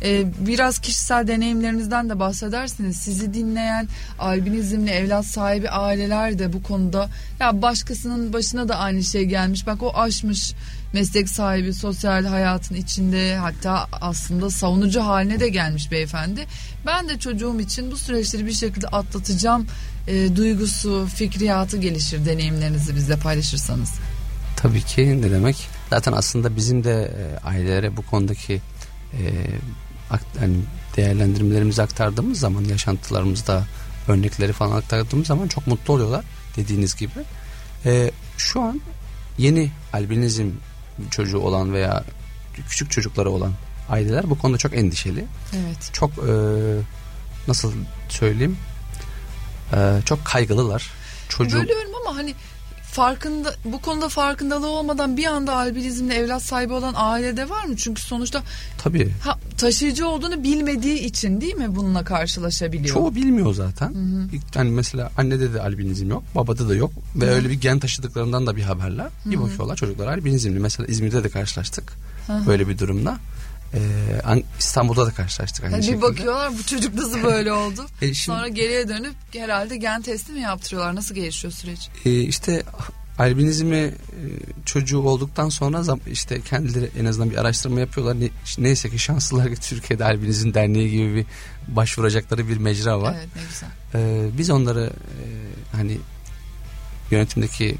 Ee, 0.03 0.25
biraz 0.38 0.79
kişisel 0.79 1.27
deneyimlerinizden 1.29 2.09
de 2.11 2.18
bahsedersiniz. 2.18 2.96
Sizi 2.96 3.35
dinleyen 3.35 3.88
albinizmli 4.18 4.90
evlat 4.90 5.27
sahibi 5.27 5.70
aileler 5.70 6.38
de 6.38 6.53
bu 6.53 6.62
konuda 6.62 7.09
ya 7.40 7.62
başkasının 7.62 8.33
başına 8.33 8.68
da 8.68 8.77
aynı 8.77 9.05
şey 9.05 9.25
gelmiş. 9.25 9.66
Bak 9.66 9.83
o 9.83 9.92
aşmış 9.94 10.53
meslek 10.97 11.29
sahibi 11.29 11.75
sosyal 11.75 12.25
hayatın 12.25 12.75
içinde 12.75 13.37
hatta 13.37 13.89
aslında 13.93 14.51
savunucu 14.51 15.01
haline 15.01 15.41
de 15.41 15.49
gelmiş 15.49 15.91
beyefendi. 15.91 16.47
Ben 16.87 17.09
de 17.09 17.19
çocuğum 17.19 17.61
için 17.61 17.93
bu 17.93 17.97
süreçleri 17.97 18.47
bir 18.47 18.53
şekilde 18.53 18.89
atlatacağım 18.89 19.67
e, 20.07 20.37
duygusu, 20.37 21.07
fikriyatı 21.15 21.77
gelişir 21.77 22.27
deneyimlerinizi 22.27 22.97
bizle 22.97 23.17
paylaşırsanız. 23.17 23.93
Tabii 24.57 24.83
ki 24.83 25.23
ne 25.23 25.31
demek. 25.31 25.69
Zaten 25.91 26.13
aslında 26.13 26.57
bizim 26.57 26.85
de 26.85 26.93
e, 26.93 27.47
ailelere 27.47 27.97
bu 27.97 28.03
konudaki 28.03 28.61
e, 29.13 29.21
yani 30.41 30.57
değerlendirmelerimizi 30.97 31.83
aktardığımız 31.83 32.39
zaman 32.39 32.65
yaşantılarımızda 32.65 33.67
örnekleri 34.09 34.53
falan 34.53 34.77
aktardığımız 34.77 35.27
zaman 35.27 35.49
çok 35.49 35.67
mutlu 35.67 35.95
oluyorlar 35.95 36.25
dediğiniz 36.57 36.97
gibi. 36.97 37.21
E, 37.85 38.11
şu 38.37 38.61
an 38.63 38.81
yeni 39.39 39.71
albinizm 39.93 40.51
çocuğu 41.11 41.39
olan 41.39 41.73
veya 41.73 42.05
küçük 42.69 42.91
çocukları 42.91 43.31
olan 43.31 43.53
aileler 43.89 44.31
bu 44.31 44.39
konuda 44.39 44.59
çok 44.59 44.75
endişeli. 44.75 45.25
Evet. 45.57 45.91
Çok 45.93 46.11
e, 46.11 46.33
nasıl 47.49 47.73
söyleyeyim 48.09 48.57
e, 49.73 50.01
çok 50.05 50.25
kaygılılar. 50.25 50.91
Çocuğu... 51.29 51.59
Bölüyorum 51.59 51.91
ama 52.01 52.17
hani 52.17 52.35
farkında 52.97 53.55
bu 53.65 53.81
konuda 53.81 54.09
farkındalığı 54.09 54.69
olmadan 54.69 55.17
bir 55.17 55.25
anda 55.25 55.57
albinizmle 55.57 56.15
evlat 56.15 56.43
sahibi 56.43 56.73
olan 56.73 56.95
ailede 56.97 57.49
var 57.49 57.65
mı? 57.65 57.77
Çünkü 57.77 58.03
sonuçta 58.03 58.43
tabii 58.79 59.13
ha, 59.23 59.39
taşıyıcı 59.59 60.09
olduğunu 60.09 60.43
bilmediği 60.43 60.99
için 60.99 61.41
değil 61.41 61.55
mi 61.55 61.77
bununla 61.77 62.05
karşılaşabiliyor? 62.05 62.95
Çoğu 62.95 63.15
bilmiyor 63.15 63.55
zaten. 63.55 63.89
Hı 63.89 63.99
hı. 63.99 64.29
Yani 64.55 64.71
mesela 64.71 65.11
annede 65.19 65.55
de 65.55 65.61
albinizm 65.61 66.11
yok, 66.11 66.23
babada 66.35 66.69
da 66.69 66.75
yok 66.75 66.91
ve 67.17 67.27
hı. 67.27 67.31
öyle 67.31 67.49
bir 67.49 67.61
gen 67.61 67.79
taşıdıklarından 67.79 68.47
da 68.47 68.57
bir 68.57 68.63
haberler. 68.63 69.07
Bir 69.25 69.41
bakıyorlar 69.41 69.77
çocuklar 69.77 70.07
albinizmli. 70.07 70.61
Mesela 70.61 70.87
İzmir'de 70.87 71.25
de 71.25 71.29
karşılaştık 71.29 71.93
hı 72.27 72.33
hı. 72.33 72.47
böyle 72.47 72.69
bir 72.69 72.79
durumda. 72.79 73.19
Ee, 73.77 74.43
İstanbul'da 74.59 75.07
da 75.07 75.11
karşılaştık 75.11 75.65
aynı 75.65 75.75
yani 75.75 75.85
şekilde. 75.85 76.03
Bir 76.03 76.09
bakıyorlar 76.09 76.53
bu 76.59 76.62
çocuk 76.62 76.95
nasıl 76.95 77.23
böyle 77.23 77.53
oldu. 77.53 77.87
e 78.03 78.15
şimdi, 78.15 78.37
Sonra 78.37 78.49
geriye 78.49 78.89
dönüp 78.89 79.15
herhalde 79.33 79.77
gen 79.77 80.03
testi 80.03 80.33
mi 80.33 80.41
yaptırıyorlar? 80.41 80.95
Nasıl 80.95 81.15
gelişiyor 81.15 81.53
süreç? 81.53 81.89
E, 82.05 82.21
işte 82.21 82.62
albinizmi 83.19 83.77
e, 83.77 83.93
çocuğu 84.65 84.99
olduktan 84.99 85.49
sonra 85.49 85.83
işte 86.11 86.41
kendileri 86.41 86.91
en 87.01 87.05
azından 87.05 87.31
bir 87.31 87.37
araştırma 87.37 87.81
yapıyorlar. 87.81 88.21
Ne, 88.21 88.29
neyse 88.59 88.91
ki 88.91 88.99
şanslılar 88.99 89.55
ki 89.55 89.61
Türkiye'de 89.69 90.05
albinizm 90.05 90.55
derneği 90.55 90.91
gibi 90.91 91.15
bir 91.15 91.27
başvuracakları 91.77 92.49
bir 92.49 92.57
mecra 92.57 93.03
var. 93.03 93.15
Evet 93.19 93.29
ne 93.37 93.43
güzel. 93.49 93.69
Ee, 93.95 94.39
biz 94.39 94.51
onları 94.51 94.91
e, 94.93 95.25
hani 95.77 95.99
yönetimdeki 97.11 97.77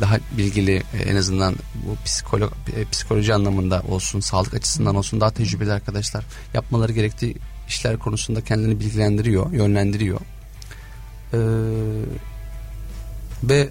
daha 0.00 0.18
bilgili 0.38 0.82
e, 0.94 0.98
en 1.04 1.16
azından 1.16 1.54
bu 1.74 1.96
psikolog, 2.04 2.52
e, 2.76 2.84
psikoloji 2.84 3.34
anlamında 3.34 3.82
olsun, 3.88 4.20
sağlık 4.20 4.54
açısından 4.54 4.96
olsun 4.96 5.20
daha 5.20 5.30
tecrübeli 5.30 5.72
arkadaşlar 5.72 6.24
yapmaları 6.54 6.92
gerektiği 6.92 7.36
işler 7.68 7.98
konusunda 7.98 8.40
kendini 8.40 8.80
bilgilendiriyor, 8.80 9.52
yönlendiriyor. 9.52 10.20
Ee, 11.32 11.38
ve 13.42 13.68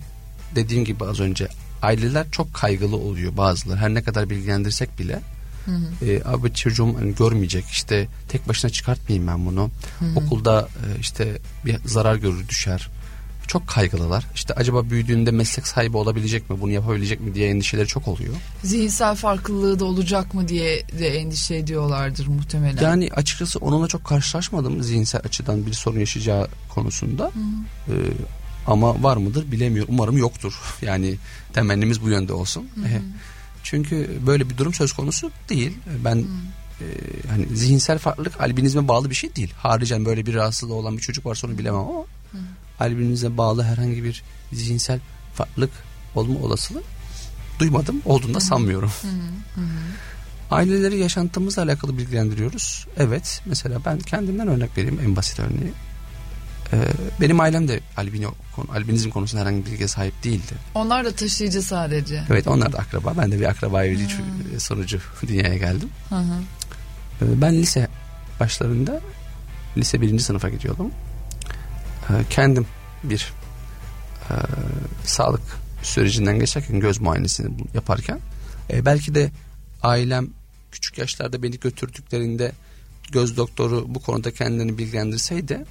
dediğim 0.56 0.86
gibi 0.86 1.06
az 1.06 1.20
önce 1.20 1.48
aileler 1.82 2.32
çok 2.32 2.54
kaygılı 2.54 2.96
oluyor 2.96 3.38
bazıları. 3.38 3.80
Her 3.80 3.94
ne 3.94 4.04
kadar 4.04 4.30
bilgilendirsek 4.30 5.00
bile 5.00 5.22
Hı 5.66 5.72
hı. 5.72 6.06
E, 6.06 6.24
abi 6.26 6.54
çocuğum 6.54 6.96
hani 7.00 7.16
görmeyecek 7.16 7.66
işte 7.66 8.08
tek 8.30 8.48
başına 8.48 8.72
çıkartmayayım 8.72 9.28
ben 9.28 9.46
bunu. 9.46 9.72
Hı 10.00 10.06
hı. 10.06 10.20
Okulda 10.20 10.62
e, 10.62 11.00
işte 11.00 11.38
bir 11.66 11.78
zarar 11.86 12.16
görür 12.16 12.48
düşer 12.50 12.90
çok 13.52 13.68
kaygılılar. 13.68 14.26
İşte 14.36 14.54
acaba 14.54 14.90
büyüdüğünde 14.90 15.32
meslek 15.32 15.68
sahibi 15.68 15.98
olabilecek 15.98 16.50
mi, 16.50 16.62
bunu 16.62 16.72
yapabilecek 16.72 17.20
mi 17.20 17.36
diye 17.36 17.50
endişeleri 17.50 17.88
çok 17.88 18.08
oluyor. 18.08 18.34
Zihinsel 18.64 19.16
farklılığı 19.16 19.80
da 19.80 19.86
olacak 19.86 20.34
mı 20.34 20.48
diye 20.48 20.84
de 21.00 21.08
endişe 21.08 21.56
ediyorlardır 21.56 22.28
muhtemelen. 22.28 22.84
Yani 22.84 23.10
açıkçası 23.16 23.60
onunla 23.60 23.88
çok 23.88 24.06
karşılaşmadım 24.06 24.84
zihinsel 24.84 25.22
açıdan 25.24 25.66
bir 25.66 25.74
sorun 25.74 26.00
yaşayacağı 26.00 26.48
konusunda. 26.70 27.32
Ee, 27.88 27.94
ama 28.68 29.04
var 29.04 29.18
mıdır 29.18 29.52
bilemiyorum. 29.52 29.94
Umarım 29.94 30.18
yoktur. 30.18 30.54
Yani 30.82 31.16
temennimiz 31.54 32.02
bu 32.02 32.10
yönde 32.10 32.34
olsun. 32.34 32.68
Hı 32.76 32.82
hı. 32.82 33.02
Çünkü 33.64 34.20
böyle 34.28 34.50
bir 34.50 34.58
durum 34.58 34.74
söz 34.74 34.94
konusu 34.94 35.32
değil. 35.50 35.78
Ben 36.06 36.16
hı 36.16 36.26
e, 36.82 36.86
hani 37.30 37.46
zihinsel 37.56 37.98
farklılık 37.98 38.42
albinizme 38.42 38.88
bağlı 38.88 39.10
bir 39.10 39.16
şey 39.16 39.36
değil. 39.36 39.54
Haricen 39.58 40.06
böyle 40.06 40.26
bir 40.26 40.34
rahatsızlığı 40.34 40.74
olan 40.74 40.98
bir 40.98 41.02
çocuk 41.02 41.26
varsa 41.26 41.48
onu 41.48 41.58
bilemem 41.58 41.80
ama 41.80 42.06
hı 42.82 42.92
albininize 42.92 43.38
bağlı 43.38 43.64
herhangi 43.64 44.04
bir 44.04 44.24
zihinsel 44.54 45.00
farklılık 45.34 45.72
olma 46.16 46.40
olasılığı 46.40 46.84
duymadım. 47.60 48.02
Olduğunu 48.06 48.34
da 48.34 48.40
sanmıyorum. 48.40 48.92
Aileleri 50.52 50.98
yaşantımızla 50.98 51.64
alakalı 51.64 51.98
bilgilendiriyoruz. 51.98 52.88
Evet 52.98 53.42
mesela 53.46 53.80
ben 53.86 54.00
kendimden 54.00 54.48
örnek 54.48 54.78
vereyim 54.78 55.00
en 55.04 55.16
basit 55.16 55.40
örneği. 55.40 55.74
Ee, 56.74 56.88
benim 57.22 57.40
ailem 57.40 57.68
de 57.68 57.80
albino, 57.98 58.34
albinizm 58.74 59.10
konusunda 59.10 59.42
herhangi 59.42 59.66
bir 59.66 59.72
bilgiye 59.72 59.88
sahip 59.88 60.24
değildi. 60.24 60.54
Onlar 60.76 61.06
da 61.06 61.12
taşıyıcı 61.12 61.62
sadece. 61.62 62.24
Evet 62.30 62.48
onlar 62.48 62.74
da 62.74 62.78
akraba. 62.78 63.14
Ben 63.18 63.32
de 63.32 63.40
bir 63.40 63.46
akraba 63.46 63.84
evliliği 63.84 64.08
hmm. 64.08 64.60
sonucu 64.60 65.00
dünyaya 65.28 65.58
geldim. 65.58 65.90
Hı 66.10 66.16
hı. 66.16 66.42
Ee, 67.22 67.42
ben 67.42 67.54
lise 67.54 67.88
başlarında 68.40 69.02
lise 69.78 70.02
birinci 70.02 70.24
sınıfa 70.24 70.50
gidiyordum. 70.50 70.92
Ee, 72.10 72.14
kendim 72.30 72.66
bir 73.04 73.34
e, 74.30 74.34
sağlık 75.06 75.42
sürecinden 75.84 76.40
geçerken 76.40 76.80
göz 76.80 77.02
muayenesini 77.02 77.50
yaparken 77.74 78.20
e, 78.70 78.86
belki 78.86 79.16
de 79.16 79.32
ailem 79.84 80.28
küçük 80.72 80.98
yaşlarda 80.98 81.44
beni 81.44 81.60
götürdüklerinde 81.60 82.52
göz 83.12 83.38
doktoru 83.38 83.86
bu 83.88 84.00
konuda 84.00 84.32
kendini 84.32 84.78
bilgilendirseydi 84.78 85.66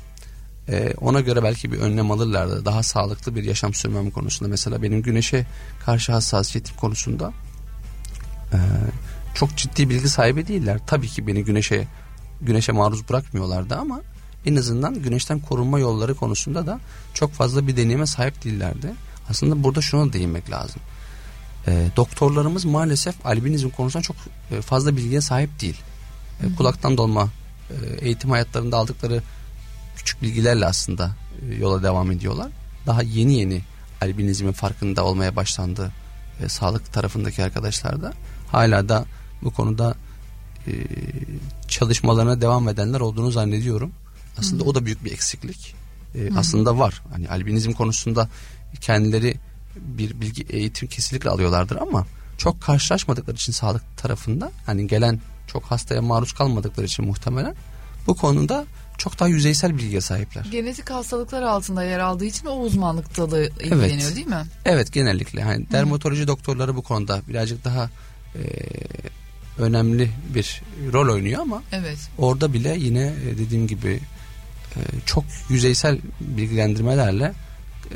e, 0.68 0.94
ona 1.00 1.20
göre 1.20 1.42
belki 1.42 1.72
bir 1.72 1.78
önlem 1.78 2.10
alırlardı. 2.10 2.64
Daha 2.64 2.82
sağlıklı 2.82 3.34
bir 3.34 3.44
yaşam 3.44 3.74
sürmem 3.74 4.10
konusunda. 4.10 4.50
Mesela 4.50 4.82
benim 4.82 5.02
güneşe 5.02 5.46
karşı 5.84 6.12
hassasiyetim 6.12 6.76
konusunda 6.76 7.32
e, 8.52 8.58
çok 9.34 9.56
ciddi 9.56 9.90
bilgi 9.90 10.08
sahibi 10.08 10.46
değiller. 10.46 10.80
Tabii 10.86 11.08
ki 11.08 11.26
beni 11.26 11.44
güneşe 11.44 11.88
güneşe 12.40 12.72
maruz 12.72 13.08
bırakmıyorlardı 13.08 13.76
ama 13.76 14.00
en 14.46 14.56
azından 14.56 15.02
güneşten 15.02 15.40
korunma 15.40 15.78
yolları 15.78 16.14
konusunda 16.14 16.66
da 16.66 16.80
çok 17.14 17.32
fazla 17.32 17.66
bir 17.66 17.76
deneyime 17.76 18.06
sahip 18.06 18.44
değillerdi. 18.44 18.94
Aslında 19.28 19.64
burada 19.64 19.80
şuna 19.80 20.12
değinmek 20.12 20.50
lazım. 20.50 20.80
E, 21.66 21.88
doktorlarımız 21.96 22.64
maalesef 22.64 23.26
albinizm 23.26 23.70
konusunda 23.70 24.02
çok 24.02 24.16
e, 24.50 24.60
fazla 24.60 24.96
bilgiye 24.96 25.20
sahip 25.20 25.60
değil. 25.60 25.80
E, 26.42 26.54
kulaktan 26.54 26.96
dolma 26.96 27.28
e, 27.70 28.04
eğitim 28.04 28.30
hayatlarında 28.30 28.76
aldıkları 28.76 29.22
küçük 29.96 30.22
bilgilerle 30.22 30.66
aslında 30.66 31.10
e, 31.50 31.54
yola 31.54 31.82
devam 31.82 32.10
ediyorlar. 32.10 32.48
Daha 32.86 33.02
yeni 33.02 33.34
yeni 33.34 33.62
albinizmin 34.02 34.52
farkında 34.52 35.04
olmaya 35.04 35.36
başlandı 35.36 35.92
e, 36.42 36.48
sağlık 36.48 36.92
tarafındaki 36.92 37.44
arkadaşlar 37.44 38.02
da 38.02 38.12
hala 38.48 38.88
da 38.88 39.04
bu 39.42 39.50
konuda 39.50 39.94
e, 40.66 40.72
çalışmalarına 41.68 42.40
devam 42.40 42.68
edenler 42.68 43.00
olduğunu 43.00 43.30
zannediyorum. 43.30 43.92
Aslında 44.38 44.64
Hı. 44.64 44.68
o 44.68 44.74
da 44.74 44.86
büyük 44.86 45.04
bir 45.04 45.12
eksiklik. 45.12 45.74
E, 46.14 46.34
aslında 46.36 46.78
var. 46.78 47.02
Hani 47.12 47.28
albinizm 47.28 47.72
konusunda 47.72 48.28
kendileri 48.80 49.36
bir 49.76 50.20
bilgi 50.20 50.42
eğitim 50.50 50.88
kesinlikle 50.88 51.30
alıyorlardır 51.30 51.76
ama 51.76 52.06
çok 52.38 52.60
karşılaşmadıkları 52.60 53.36
için 53.36 53.52
sağlık 53.52 53.82
tarafında 53.96 54.52
hani 54.66 54.86
gelen 54.86 55.20
çok 55.46 55.64
hastaya 55.64 56.02
maruz 56.02 56.32
kalmadıkları 56.32 56.86
için 56.86 57.04
muhtemelen 57.04 57.54
bu 58.06 58.16
konuda 58.16 58.66
çok 58.98 59.20
daha 59.20 59.28
yüzeysel 59.28 59.78
bilgiye 59.78 60.00
sahipler. 60.00 60.44
Genetik 60.44 60.90
hastalıklar 60.90 61.42
altında 61.42 61.84
yer 61.84 61.98
aldığı 61.98 62.24
için 62.24 62.46
o 62.46 62.60
uzmanlık 62.60 63.16
dalı 63.16 63.50
ilgileniyor 63.60 63.88
evet. 63.88 64.16
değil 64.16 64.26
mi? 64.26 64.46
Evet 64.64 64.92
genellikle. 64.92 65.40
Yani 65.40 65.70
dermatoloji 65.72 66.26
doktorları 66.26 66.76
bu 66.76 66.82
konuda 66.82 67.22
birazcık 67.28 67.64
daha 67.64 67.90
e, 68.34 68.42
önemli 69.58 70.10
bir 70.34 70.62
rol 70.92 71.14
oynuyor 71.14 71.40
ama 71.40 71.62
evet. 71.72 71.98
orada 72.18 72.52
bile 72.52 72.76
yine 72.78 73.12
e, 73.28 73.38
dediğim 73.38 73.66
gibi 73.66 74.00
çok 75.06 75.24
yüzeysel 75.48 75.98
bilgilendirmelerle 76.20 77.24
e, 77.90 77.94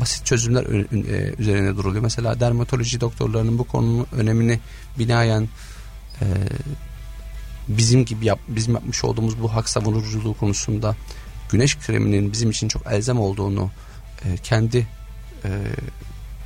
basit 0.00 0.26
çözümler 0.26 0.64
e, 0.64 1.34
üzerine 1.38 1.76
duruluyor. 1.76 2.02
Mesela 2.02 2.40
dermatoloji 2.40 3.00
doktorlarının 3.00 3.58
bu 3.58 3.64
konunun 3.64 4.06
önemini 4.12 4.60
binaen 4.98 5.48
bizim 7.68 8.04
gibi 8.04 8.26
yap, 8.26 8.38
bizim 8.48 8.74
yapmış 8.74 9.04
olduğumuz 9.04 9.42
bu 9.42 9.54
hak 9.54 9.68
savunuculuğu 9.68 10.34
konusunda 10.34 10.96
güneş 11.50 11.78
kreminin 11.78 12.32
bizim 12.32 12.50
için 12.50 12.68
çok 12.68 12.92
elzem 12.92 13.20
olduğunu 13.20 13.70
e, 14.24 14.36
kendi 14.36 14.86
e, 15.44 15.50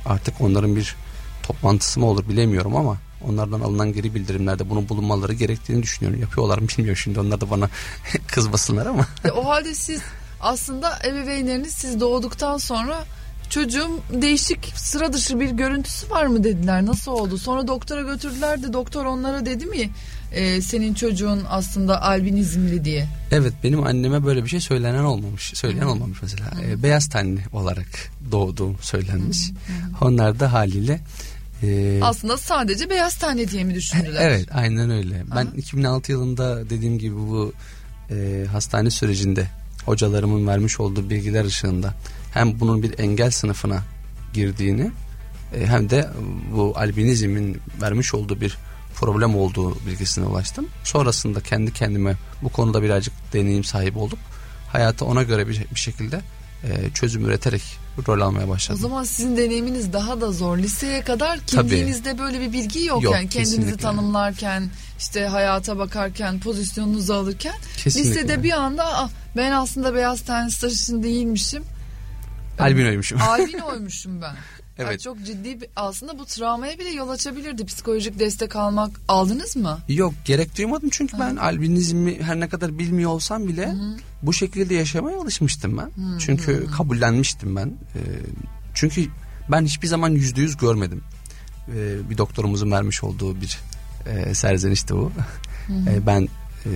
artık 0.05 0.41
onların 0.41 0.75
bir 0.75 0.95
toplantısı 1.43 1.99
mı 1.99 2.05
olur 2.05 2.29
bilemiyorum 2.29 2.75
ama 2.75 2.97
onlardan 3.21 3.59
alınan 3.59 3.93
geri 3.93 4.15
bildirimlerde 4.15 4.69
bunun 4.69 4.89
bulunmaları 4.89 5.33
gerektiğini 5.33 5.83
düşünüyorum. 5.83 6.21
Yapıyorlar 6.21 6.57
mı 6.57 6.67
bilmiyorum 6.67 7.01
şimdi 7.03 7.19
onlar 7.19 7.41
da 7.41 7.49
bana 7.49 7.69
kızmasınlar 8.27 8.85
ama. 8.85 9.07
E, 9.25 9.31
o 9.31 9.47
halde 9.47 9.75
siz 9.75 10.01
aslında 10.41 10.99
ebeveynleriniz 11.05 11.73
siz 11.73 11.99
doğduktan 11.99 12.57
sonra 12.57 13.05
çocuğum 13.49 13.99
değişik 14.13 14.73
sıra 14.75 15.13
dışı 15.13 15.39
bir 15.39 15.49
görüntüsü 15.49 16.09
var 16.09 16.25
mı 16.25 16.43
dediler. 16.43 16.85
Nasıl 16.85 17.11
oldu? 17.11 17.37
Sonra 17.37 17.67
doktora 17.67 18.01
götürdüler 18.01 18.63
de 18.63 18.73
doktor 18.73 19.05
onlara 19.05 19.45
dedi 19.45 19.65
mi 19.65 19.89
e, 20.31 20.61
senin 20.61 20.93
çocuğun 20.93 21.43
aslında 21.49 22.01
albinizmli 22.01 22.85
diye. 22.85 23.07
Evet 23.31 23.53
benim 23.63 23.83
anneme 23.83 24.25
böyle 24.25 24.43
bir 24.43 24.49
şey 24.49 24.59
söylenen 24.59 25.03
olmamış. 25.03 25.51
Söyleyen 25.55 25.83
hmm. 25.83 25.91
olmamış 25.91 26.21
mesela. 26.21 26.51
E, 26.63 26.83
beyaz 26.83 27.07
tenli 27.07 27.41
olarak 27.53 27.87
doğduğum 28.31 28.77
söylenmiş. 28.81 29.49
Hmm. 29.49 30.07
Onlar 30.07 30.39
da 30.39 30.53
haliyle 30.53 30.99
ee, 31.63 31.99
Aslında 32.01 32.37
sadece 32.37 32.89
beyaz 32.89 33.17
tane 33.17 33.47
diye 33.47 33.63
mi 33.63 33.75
düşündüler? 33.75 34.21
Evet 34.29 34.47
aynen 34.53 34.89
öyle. 34.89 35.23
Ben 35.35 35.45
Aha. 35.45 35.55
2006 35.57 36.11
yılında 36.11 36.69
dediğim 36.69 36.99
gibi 36.99 37.15
bu 37.15 37.53
e, 38.11 38.45
hastane 38.51 38.89
sürecinde 38.89 39.47
hocalarımın 39.85 40.47
vermiş 40.47 40.79
olduğu 40.79 41.09
bilgiler 41.09 41.45
ışığında 41.45 41.93
hem 42.33 42.59
bunun 42.59 42.83
bir 42.83 42.99
engel 42.99 43.31
sınıfına 43.31 43.83
girdiğini 44.33 44.91
e, 45.55 45.65
hem 45.65 45.89
de 45.89 46.09
bu 46.55 46.73
albinizmin 46.75 47.61
vermiş 47.81 48.13
olduğu 48.13 48.41
bir 48.41 48.57
problem 48.95 49.35
olduğu 49.35 49.85
bilgisine 49.85 50.25
ulaştım. 50.25 50.67
Sonrasında 50.83 51.41
kendi 51.41 51.73
kendime 51.73 52.15
bu 52.43 52.49
konuda 52.49 52.83
birazcık 52.83 53.13
deneyim 53.33 53.63
sahibi 53.63 53.99
olup 53.99 54.19
hayata 54.71 55.05
ona 55.05 55.23
göre 55.23 55.47
bir, 55.47 55.65
bir 55.75 55.79
şekilde 55.79 56.21
e, 56.63 56.89
çözüm 56.93 57.25
üreterek 57.25 57.61
rol 58.07 58.21
almaya 58.21 58.49
başladım. 58.49 58.79
O 58.79 58.87
zaman 58.87 59.03
sizin 59.03 59.37
deneyiminiz 59.37 59.93
daha 59.93 60.21
da 60.21 60.31
zor. 60.31 60.57
Liseye 60.57 61.01
kadar 61.01 61.39
kimliğinizde 61.39 62.11
Tabii. 62.11 62.19
böyle 62.21 62.41
bir 62.41 62.53
bilgi 62.53 62.85
yok. 62.85 63.03
yok 63.03 63.13
yani 63.13 63.29
kendinizi 63.29 63.55
kesinlikle. 63.55 63.81
tanımlarken 63.81 64.69
işte 64.99 65.25
hayata 65.25 65.77
bakarken 65.77 66.39
pozisyonunuzu 66.39 67.13
alırken 67.13 67.55
kesinlikle. 67.77 68.11
lisede 68.11 68.43
bir 68.43 68.51
anda 68.51 68.83
ah, 68.85 69.09
ben 69.35 69.51
aslında 69.51 69.95
beyaz 69.95 70.21
ten 70.21 70.47
stajyerin 70.47 71.03
değilmişim. 71.03 71.63
Albinoymuşum. 72.59 73.21
Albinoymuşum 73.21 74.21
ben. 74.21 74.35
Evet. 74.79 74.91
Yani 74.91 74.99
çok 74.99 75.25
ciddi 75.25 75.61
bir, 75.61 75.69
aslında 75.75 76.19
bu 76.19 76.25
travmaya 76.25 76.79
bile 76.79 76.89
yol 76.89 77.09
açabilirdi. 77.09 77.65
Psikolojik 77.65 78.19
destek 78.19 78.55
almak 78.55 79.01
aldınız 79.07 79.55
mı? 79.55 79.79
Yok 79.87 80.13
gerek 80.25 80.57
duymadım 80.57 80.89
çünkü 80.91 81.17
Hı. 81.17 81.19
ben 81.19 81.35
albinizmi 81.35 82.21
her 82.21 82.39
ne 82.39 82.49
kadar 82.49 82.79
bilmiyor 82.79 83.11
olsam 83.11 83.47
bile 83.47 83.67
Hı. 83.67 83.97
bu 84.21 84.33
şekilde 84.33 84.75
yaşamaya 84.75 85.17
alışmıştım 85.17 85.77
ben. 85.77 85.85
Hı. 85.85 86.19
Çünkü 86.19 86.53
Hı. 86.53 86.71
kabullenmiştim 86.71 87.55
ben. 87.55 87.67
Ee, 87.67 87.99
çünkü 88.73 89.05
ben 89.51 89.65
hiçbir 89.65 89.87
zaman 89.87 90.09
yüzde 90.09 90.41
yüz 90.41 90.57
görmedim. 90.57 91.01
Ee, 91.75 92.09
bir 92.09 92.17
doktorumuzun 92.17 92.71
vermiş 92.71 93.03
olduğu 93.03 93.41
bir 93.41 93.59
e, 94.05 94.33
serzenişti 94.33 94.95
bu. 94.95 95.11
Ee, 95.87 96.07
ben 96.07 96.27
e, 96.65 96.69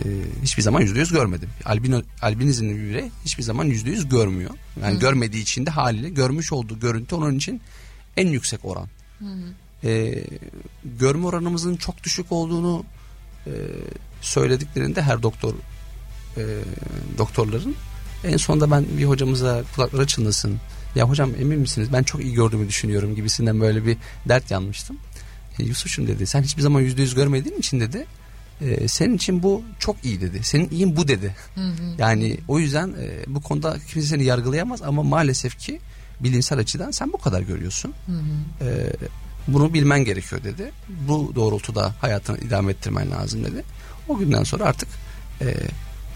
hiçbir 0.44 0.62
zaman 0.64 0.82
yüzde 0.82 1.00
yüz 1.00 1.12
görmedim. 1.12 1.50
Albino, 1.66 2.02
albinizmli 2.22 2.76
bir 2.76 2.90
birey 2.90 3.12
hiçbir 3.26 3.44
zaman 3.44 3.66
yüzde 3.66 3.90
yüz 3.90 4.10
görmüyor. 4.10 4.50
Yani 4.82 4.96
Hı. 4.96 5.00
görmediği 5.00 5.44
için 5.44 5.66
de 5.66 5.70
haliyle 5.70 6.10
görmüş 6.10 6.52
olduğu 6.54 6.80
görüntü 6.80 7.16
onun 7.16 7.36
için 7.36 7.62
en 8.17 8.28
yüksek 8.28 8.65
oran. 8.65 8.88
Hı 9.19 9.26
hı. 9.26 9.89
E, 9.89 10.24
görme 11.00 11.26
oranımızın 11.26 11.76
çok 11.76 12.04
düşük 12.04 12.32
olduğunu 12.32 12.84
e, 13.47 13.52
söylediklerinde 14.21 15.02
her 15.02 15.24
doktor 15.24 15.54
e, 16.38 16.43
doktorların 17.17 17.76
en 18.24 18.38
sonunda 18.38 18.71
ben 18.71 18.86
bir 18.97 19.06
hocamıza 19.06 19.63
kulakları 19.76 20.08
çınlasın. 20.08 20.60
Ya 20.95 21.10
hocam 21.10 21.32
emin 21.39 21.60
misiniz 21.60 21.89
ben 21.93 22.04
çok 22.04 22.21
iyi 22.21 22.34
gördüğümü 22.34 22.67
düşünüyorum 22.67 23.15
gibisinden 23.15 23.62
böyle 23.62 23.86
bir 23.86 23.97
dert 24.30 24.52
yanmıştım. 24.52 24.97
E, 25.60 25.63
Yusuf'cum 25.63 26.08
dedi 26.08 26.28
sen 26.28 26.43
hiçbir 26.43 26.62
zaman 26.62 26.82
yüzde 26.82 27.02
yüz 27.02 27.15
görmediğin 27.15 27.58
için 27.58 27.80
dedi 27.80 28.08
e, 28.62 28.88
senin 28.88 29.15
için 29.15 29.43
bu 29.43 29.63
çok 29.80 30.06
iyi 30.06 30.21
dedi. 30.21 30.43
Senin 30.43 30.69
iyin 30.69 30.97
bu 30.97 31.08
dedi. 31.08 31.36
Hı 31.56 31.62
hı. 31.62 31.74
Yani 31.97 32.38
o 32.47 32.60
yüzden 32.60 32.88
e, 32.88 33.24
bu 33.28 33.41
konuda 33.41 33.78
kimse 33.88 34.08
seni 34.08 34.24
yargılayamaz 34.24 34.82
ama 34.82 35.04
maalesef 35.04 35.60
ki 35.60 35.80
bilimsel 36.23 36.60
açıdan 36.60 36.91
sen 36.91 37.13
bu 37.13 37.17
kadar 37.17 37.41
görüyorsun. 37.41 37.93
Hı 38.05 38.12
hı. 38.12 38.69
E, 38.69 38.93
bunu 39.47 39.73
bilmen 39.73 40.05
gerekiyor 40.05 40.43
dedi. 40.43 40.71
Bu 41.07 41.31
doğrultuda 41.36 41.95
hayatını 42.01 42.38
idame 42.38 42.71
ettirmen 42.71 43.12
lazım 43.12 43.43
dedi. 43.43 43.63
O 44.07 44.17
günden 44.17 44.43
sonra 44.43 44.63
artık 44.63 44.89
e, 45.41 45.55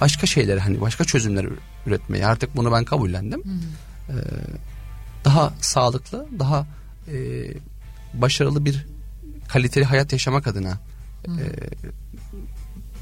başka 0.02 0.28
şeyler 0.28 0.58
hani 0.58 0.82
başka 0.82 1.04
çözümler 1.04 1.46
üretmeyi 1.86 2.26
artık 2.26 2.56
bunu 2.56 2.72
ben 2.72 2.86
kabullendim. 2.86 3.44
Hı 3.44 3.50
hı. 3.50 4.18
E, 4.18 4.24
daha 5.26 5.54
sağlıklı, 5.62 6.28
daha 6.40 6.68
e, 7.08 7.16
başarılı 8.14 8.66
bir 8.66 8.86
kaliteli 9.48 9.86
hayat 9.86 10.12
yaşamak 10.14 10.48
adına 10.48 10.80
hı 11.26 11.32
hı. 11.32 11.42
E, 11.42 11.46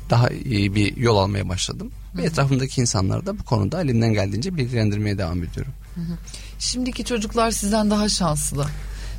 daha 0.09 0.29
iyi 0.29 0.75
bir 0.75 0.97
yol 0.97 1.17
almaya 1.17 1.49
başladım. 1.49 1.91
Hı 2.13 2.17
hı. 2.17 2.21
Ve 2.21 2.27
etrafımdaki 2.27 2.81
insanları 2.81 3.25
da 3.25 3.39
bu 3.39 3.43
konuda 3.43 3.81
elinden 3.81 4.13
geldiğince 4.13 4.57
bilgilendirmeye 4.57 5.17
devam 5.17 5.43
ediyorum. 5.43 5.73
Şimdiki 6.59 7.05
çocuklar 7.05 7.51
sizden 7.51 7.91
daha 7.91 8.09
şanslı. 8.09 8.67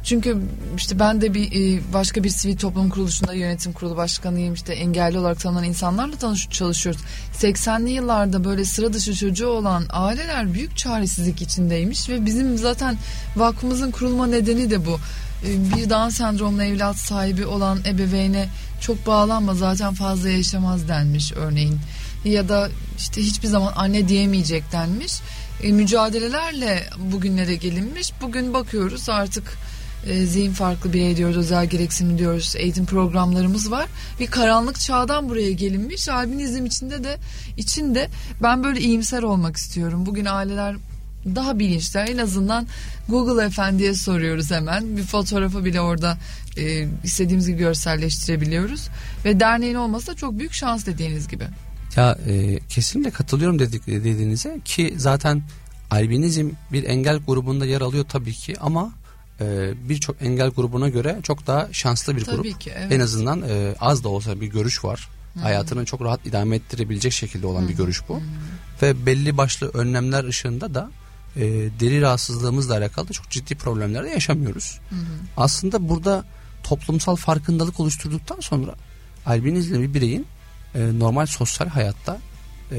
Çünkü 0.04 0.38
işte 0.76 0.98
ben 0.98 1.20
de 1.20 1.34
bir 1.34 1.52
e, 1.52 1.80
başka 1.92 2.24
bir 2.24 2.28
sivil 2.28 2.56
toplum 2.56 2.90
kuruluşunda 2.90 3.34
yönetim 3.34 3.72
kurulu 3.72 3.96
başkanıyım. 3.96 4.54
İşte 4.54 4.72
engelli 4.72 5.18
olarak 5.18 5.40
tanınan 5.40 5.64
insanlarla 5.64 6.16
tanış 6.16 6.50
çalışıyoruz. 6.50 7.00
80'li 7.40 7.90
yıllarda 7.90 8.44
böyle 8.44 8.64
sıra 8.64 8.92
dışı 8.92 9.14
çocuğu 9.14 9.46
olan 9.46 9.84
aileler 9.90 10.54
büyük 10.54 10.76
çaresizlik 10.76 11.42
içindeymiş 11.42 12.08
ve 12.08 12.26
bizim 12.26 12.58
zaten 12.58 12.96
vakfımızın 13.36 13.90
kurulma 13.90 14.26
nedeni 14.26 14.70
de 14.70 14.86
bu. 14.86 14.98
E, 15.46 15.76
bir 15.76 15.90
Down 15.90 16.08
sendromlu 16.08 16.62
evlat 16.62 16.96
sahibi 16.96 17.46
olan 17.46 17.78
ebeveyne 17.86 18.48
çok 18.80 19.06
bağlanma 19.06 19.54
zaten 19.54 19.94
fazla 19.94 20.28
yaşamaz 20.28 20.88
denmiş 20.88 21.32
örneğin. 21.32 21.78
Ya 22.24 22.48
da 22.48 22.68
işte 22.98 23.22
hiçbir 23.22 23.48
zaman 23.48 23.72
anne 23.76 24.08
diyemeyecek 24.08 24.72
denmiş 24.72 25.20
e, 25.62 25.72
mücadelelerle 25.72 26.84
bugünlere 26.98 27.54
gelinmiş. 27.54 28.12
Bugün 28.22 28.54
bakıyoruz 28.54 29.08
artık 29.08 29.58
e, 30.06 30.26
zihin 30.26 30.52
farklı 30.52 30.92
birey 30.92 31.16
diyoruz, 31.16 31.36
özel 31.36 31.66
gereksinim 31.66 32.18
diyoruz, 32.18 32.54
eğitim 32.56 32.86
programlarımız 32.86 33.70
var. 33.70 33.86
Bir 34.20 34.26
karanlık 34.26 34.80
çağdan 34.80 35.28
buraya 35.28 35.52
gelinmiş. 35.52 36.08
Albinizm 36.08 36.66
içinde 36.66 37.04
de 37.04 37.18
içinde 37.56 38.08
ben 38.42 38.64
böyle 38.64 38.80
iyimser 38.80 39.22
olmak 39.22 39.56
istiyorum. 39.56 40.06
Bugün 40.06 40.24
aileler 40.24 40.76
daha 41.34 41.58
bilinçler. 41.58 42.08
En 42.08 42.18
azından 42.18 42.66
Google 43.08 43.44
Efendi'ye 43.44 43.94
soruyoruz 43.94 44.50
hemen. 44.50 44.96
Bir 44.96 45.02
fotoğrafı 45.02 45.64
bile 45.64 45.80
orada 45.80 46.18
e, 46.56 46.88
istediğimiz 47.04 47.46
gibi 47.46 47.58
görselleştirebiliyoruz. 47.58 48.88
Ve 49.24 49.40
derneğin 49.40 49.74
olması 49.74 50.06
da 50.06 50.14
çok 50.14 50.38
büyük 50.38 50.52
şans 50.52 50.86
dediğiniz 50.86 51.28
gibi. 51.28 51.44
Ya 51.96 52.18
e, 52.26 52.58
kesinlikle 52.68 53.10
katılıyorum 53.10 53.58
dedik 53.58 53.86
dediğinize 53.86 54.60
ki 54.64 54.94
zaten 54.96 55.42
albinizm 55.90 56.50
bir 56.72 56.84
engel 56.84 57.18
grubunda 57.18 57.66
yer 57.66 57.80
alıyor 57.80 58.04
tabii 58.08 58.32
ki 58.32 58.54
ama 58.60 58.92
e, 59.40 59.74
birçok 59.88 60.22
engel 60.22 60.48
grubuna 60.48 60.88
göre 60.88 61.18
çok 61.22 61.46
daha 61.46 61.68
şanslı 61.72 62.16
bir 62.16 62.24
tabii 62.24 62.36
grup. 62.36 62.60
Ki, 62.60 62.72
evet. 62.76 62.92
En 62.92 63.00
azından 63.00 63.42
e, 63.42 63.74
az 63.80 64.04
da 64.04 64.08
olsa 64.08 64.40
bir 64.40 64.46
görüş 64.46 64.84
var. 64.84 65.08
Hmm. 65.32 65.42
Hayatını 65.42 65.84
çok 65.84 66.00
rahat 66.00 66.26
idame 66.26 66.56
ettirebilecek 66.56 67.12
şekilde 67.12 67.46
olan 67.46 67.60
hmm. 67.60 67.68
bir 67.68 67.74
görüş 67.74 68.02
bu. 68.08 68.16
Hmm. 68.16 68.24
Ve 68.82 69.06
belli 69.06 69.36
başlı 69.36 69.68
önlemler 69.68 70.24
ışığında 70.24 70.74
da 70.74 70.90
e, 71.36 71.42
deri 71.80 72.00
rahatsızlığımızla 72.00 72.76
alakalı 72.76 73.08
çok 73.08 73.30
ciddi 73.30 73.54
problemler 73.54 74.04
de 74.04 74.08
yaşamıyoruz. 74.08 74.80
Hmm. 74.88 74.98
Aslında 75.36 75.88
burada 75.88 76.24
toplumsal 76.62 77.16
farkındalık 77.16 77.80
oluşturduktan 77.80 78.40
sonra 78.40 78.74
albinizmli 79.26 79.80
bir 79.80 79.94
bireyin 79.94 80.26
e, 80.74 80.98
normal 80.98 81.26
sosyal 81.26 81.68
hayatta 81.68 82.18
e, 82.70 82.78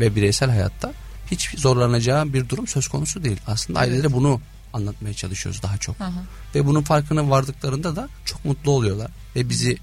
ve 0.00 0.16
bireysel 0.16 0.50
hayatta 0.50 0.92
hiç 1.30 1.50
zorlanacağı 1.58 2.32
bir 2.32 2.48
durum 2.48 2.66
söz 2.66 2.88
konusu 2.88 3.24
değil. 3.24 3.40
Aslında 3.46 3.80
evet. 3.80 3.92
ailelere 3.92 4.12
bunu 4.12 4.40
anlatmaya 4.72 5.14
çalışıyoruz 5.14 5.62
daha 5.62 5.78
çok. 5.78 6.00
Hı 6.00 6.04
hı. 6.04 6.20
Ve 6.54 6.66
bunun 6.66 6.82
farkına 6.82 7.30
vardıklarında 7.30 7.96
da 7.96 8.08
çok 8.24 8.44
mutlu 8.44 8.70
oluyorlar. 8.70 9.10
Ve 9.36 9.48
bizi 9.48 9.78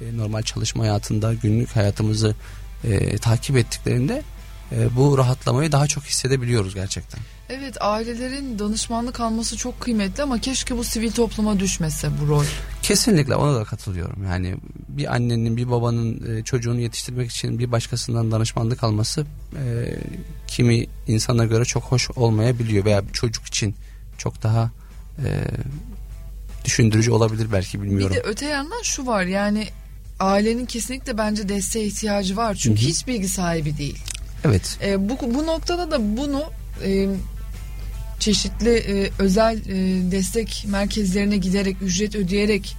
e, 0.00 0.16
normal 0.16 0.42
çalışma 0.42 0.84
hayatında 0.84 1.34
günlük 1.34 1.76
hayatımızı 1.76 2.34
e, 2.84 3.18
takip 3.18 3.56
ettiklerinde 3.56 4.22
e, 4.72 4.96
bu 4.96 5.18
rahatlamayı 5.18 5.72
daha 5.72 5.86
çok 5.86 6.04
hissedebiliyoruz 6.04 6.74
gerçekten. 6.74 7.20
Evet 7.50 7.76
ailelerin 7.80 8.58
danışmanlık 8.58 9.20
alması 9.20 9.56
çok 9.56 9.80
kıymetli 9.80 10.22
ama 10.22 10.38
keşke 10.38 10.76
bu 10.76 10.84
sivil 10.84 11.12
topluma 11.12 11.60
düşmese 11.60 12.08
bu 12.22 12.28
rol. 12.28 12.44
Kesinlikle 12.82 13.34
ona 13.34 13.56
da 13.56 13.64
katılıyorum. 13.64 14.24
Yani 14.24 14.56
bir 14.88 15.14
annenin 15.14 15.56
bir 15.56 15.70
babanın 15.70 16.36
e, 16.36 16.44
çocuğunu 16.44 16.80
yetiştirmek 16.80 17.30
için 17.30 17.58
bir 17.58 17.72
başkasından 17.72 18.30
danışmanlık 18.30 18.84
alması 18.84 19.26
e, 19.56 19.94
kimi 20.46 20.86
insana 21.06 21.44
göre 21.44 21.64
çok 21.64 21.82
hoş 21.82 22.10
olmayabiliyor 22.10 22.84
veya 22.84 23.08
bir 23.08 23.12
çocuk 23.12 23.46
için 23.46 23.74
çok 24.18 24.42
daha 24.42 24.70
e, 25.18 25.28
düşündürücü 26.64 27.10
olabilir 27.10 27.46
belki 27.52 27.82
bilmiyorum. 27.82 28.16
Bir 28.16 28.22
de 28.22 28.28
öte 28.28 28.46
yandan 28.46 28.82
şu 28.82 29.06
var 29.06 29.22
yani 29.22 29.68
ailenin 30.20 30.66
kesinlikle 30.66 31.18
bence 31.18 31.48
desteğe 31.48 31.86
ihtiyacı 31.86 32.36
var. 32.36 32.54
Çünkü 32.54 32.80
hiç 32.80 33.06
bilgi 33.06 33.28
sahibi 33.28 33.78
değil. 33.78 33.98
Evet. 34.44 34.78
E, 34.82 35.08
bu, 35.08 35.18
bu 35.34 35.46
noktada 35.46 35.90
da 35.90 36.16
bunu 36.16 36.44
e, 36.84 37.08
çeşitli 38.20 38.76
e, 38.76 39.10
özel 39.18 39.58
e, 39.58 40.10
destek 40.10 40.64
merkezlerine 40.68 41.36
giderek 41.36 41.76
ücret 41.82 42.14
ödeyerek 42.14 42.76